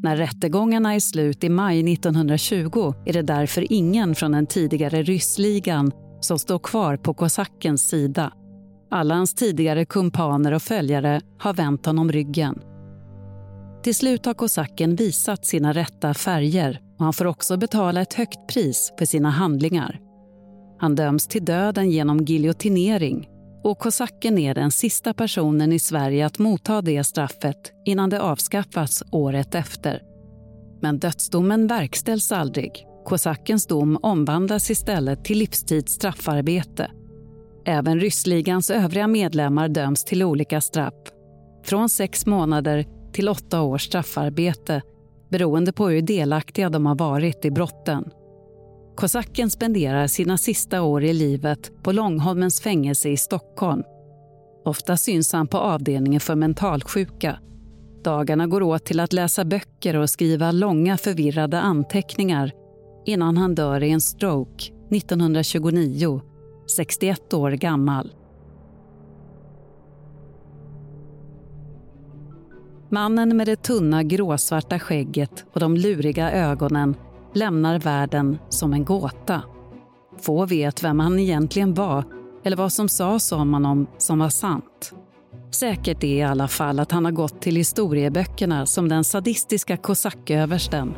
När 0.06 0.16
rättegångarna 0.16 0.94
är 0.94 1.00
slut 1.00 1.44
i 1.44 1.48
maj 1.48 1.92
1920 1.92 2.94
är 3.06 3.12
det 3.12 3.22
därför 3.22 3.72
ingen 3.72 4.14
från 4.14 4.32
den 4.32 4.46
tidigare 4.46 5.02
ryssligan 5.02 5.92
som 6.20 6.38
står 6.38 6.58
kvar 6.58 6.96
på 6.96 7.14
kosackens 7.14 7.88
sida. 7.88 8.32
Alla 8.90 9.14
hans 9.14 9.34
tidigare 9.34 9.84
kumpaner 9.84 10.52
och 10.52 10.62
följare 10.62 11.20
har 11.38 11.54
vänt 11.54 11.86
honom 11.86 12.12
ryggen. 12.12 12.60
Till 13.82 13.94
slut 13.94 14.26
har 14.26 14.34
kosacken 14.34 14.96
visat 14.96 15.46
sina 15.46 15.72
rätta 15.72 16.14
färger 16.14 16.80
och 16.98 17.04
han 17.04 17.12
får 17.12 17.24
också 17.24 17.56
betala 17.56 18.00
ett 18.00 18.14
högt 18.14 18.48
pris 18.48 18.92
för 18.98 19.04
sina 19.04 19.30
handlingar. 19.30 20.00
Han 20.78 20.94
döms 20.94 21.26
till 21.26 21.44
döden 21.44 21.90
genom 21.90 22.24
giljotinering 22.24 23.28
och 23.66 23.78
kosacken 23.78 24.38
är 24.38 24.54
den 24.54 24.70
sista 24.70 25.14
personen 25.14 25.72
i 25.72 25.78
Sverige 25.78 26.26
att 26.26 26.38
motta 26.38 26.82
det 26.82 27.04
straffet 27.04 27.72
innan 27.84 28.10
det 28.10 28.20
avskaffas 28.20 29.02
året 29.12 29.54
efter. 29.54 30.02
Men 30.82 30.98
dödsdomen 30.98 31.66
verkställs 31.66 32.32
aldrig. 32.32 32.86
Kosackens 33.04 33.66
dom 33.66 33.98
omvandlas 34.02 34.70
istället 34.70 35.24
till 35.24 35.38
livstids 35.38 35.92
straffarbete. 35.92 36.90
Även 37.64 38.00
ryssligans 38.00 38.70
övriga 38.70 39.06
medlemmar 39.06 39.68
döms 39.68 40.04
till 40.04 40.22
olika 40.22 40.60
straff. 40.60 40.94
Från 41.64 41.88
sex 41.88 42.26
månader 42.26 42.86
till 43.12 43.28
åtta 43.28 43.62
års 43.62 43.86
straffarbete 43.86 44.82
beroende 45.30 45.72
på 45.72 45.88
hur 45.88 46.02
delaktiga 46.02 46.70
de 46.70 46.86
har 46.86 46.94
varit 46.94 47.44
i 47.44 47.50
brotten. 47.50 48.10
Kosacken 48.96 49.50
spenderar 49.50 50.06
sina 50.06 50.38
sista 50.38 50.82
år 50.82 51.04
i 51.04 51.12
livet 51.12 51.82
på 51.82 51.92
Långholmens 51.92 52.60
fängelse 52.60 53.08
i 53.08 53.16
Stockholm. 53.16 53.82
Ofta 54.64 54.96
syns 54.96 55.32
han 55.32 55.46
på 55.46 55.58
avdelningen 55.58 56.20
för 56.20 56.34
mentalsjuka. 56.34 57.38
Dagarna 58.04 58.46
går 58.46 58.62
åt 58.62 58.84
till 58.84 59.00
att 59.00 59.12
läsa 59.12 59.44
böcker 59.44 59.96
och 59.96 60.10
skriva 60.10 60.52
långa 60.52 60.96
förvirrade 60.96 61.60
anteckningar 61.60 62.52
innan 63.06 63.36
han 63.36 63.54
dör 63.54 63.82
i 63.82 63.90
en 63.90 64.00
stroke 64.00 64.64
1929, 64.90 66.20
61 66.76 67.34
år 67.34 67.50
gammal. 67.50 68.12
Mannen 72.90 73.36
med 73.36 73.46
det 73.46 73.62
tunna 73.62 74.02
gråsvarta 74.02 74.78
skägget 74.78 75.44
och 75.52 75.60
de 75.60 75.76
luriga 75.76 76.32
ögonen 76.32 76.94
lämnar 77.36 77.78
världen 77.78 78.38
som 78.48 78.72
en 78.72 78.84
gåta. 78.84 79.42
Få 80.20 80.46
vet 80.46 80.84
vem 80.84 81.00
han 81.00 81.18
egentligen 81.18 81.74
var 81.74 82.04
eller 82.44 82.56
vad 82.56 82.72
som 82.72 82.88
sades 82.88 83.32
om 83.32 83.54
honom 83.54 83.86
som 83.98 84.18
var 84.18 84.28
sant. 84.28 84.92
Säkert 85.50 86.04
är 86.04 86.08
i 86.08 86.22
alla 86.22 86.48
fall 86.48 86.80
att 86.80 86.92
han 86.92 87.04
har 87.04 87.12
gått 87.12 87.42
till 87.42 87.56
historieböckerna 87.56 88.66
som 88.66 88.88
den 88.88 89.04
sadistiska 89.04 89.76
kosacköversten 89.76 90.94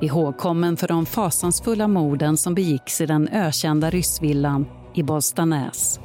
ihågkommen 0.00 0.76
för 0.76 0.88
de 0.88 1.06
fasansfulla 1.06 1.88
morden 1.88 2.36
som 2.36 2.54
begicks 2.54 3.00
i 3.00 3.06
den 3.06 3.28
ökända 3.28 3.90
ryssvillan 3.90 4.66
i 4.94 5.02
Bollstanäs. 5.02 6.00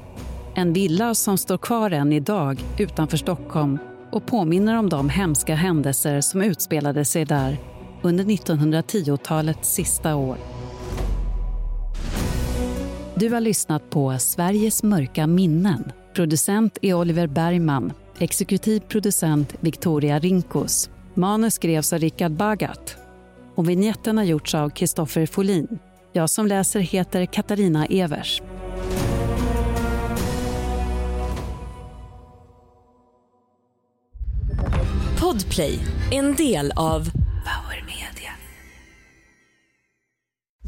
En 0.56 0.74
villa 0.74 1.15
som 1.15 1.38
står 1.38 1.58
kvar 1.58 1.91
än 1.91 2.13
idag 2.13 2.63
utanför 2.80 3.17
Stockholm 3.17 3.78
och 4.12 4.26
påminner 4.26 4.80
om 4.80 4.89
de 4.89 5.10
hemska 5.10 5.56
händelser 5.56 6.22
som 6.22 6.41
utspelade 6.41 7.06
sig 7.06 7.26
där 7.26 7.70
under 8.01 8.23
1910-talets 8.23 9.73
sista 9.73 10.15
år. 10.15 10.37
Du 13.15 13.29
har 13.29 13.41
lyssnat 13.41 13.89
på 13.89 14.17
Sveriges 14.19 14.83
mörka 14.83 15.27
minnen. 15.27 15.91
Producent 16.13 16.77
är 16.81 16.93
Oliver 16.93 17.27
Bergman. 17.27 17.93
Exekutiv 18.19 18.79
producent 18.79 19.55
Victoria 19.59 20.19
Rinkos. 20.19 20.89
Manus 21.13 21.53
skrevs 21.53 21.93
av 21.93 21.99
Richard 21.99 22.31
Bagat. 22.31 22.95
Och 23.55 23.69
vignetten 23.69 24.17
har 24.17 24.25
gjorts 24.25 24.55
av 24.55 24.69
Kristoffer 24.69 25.25
Folin. 25.25 25.79
Jag 26.13 26.29
som 26.29 26.47
läser 26.47 26.79
heter 26.79 27.25
Katarina 27.25 27.85
Evers. 27.85 28.41
Podplay, 35.19 35.79
en 36.11 36.35
del 36.35 36.71
av 36.75 37.20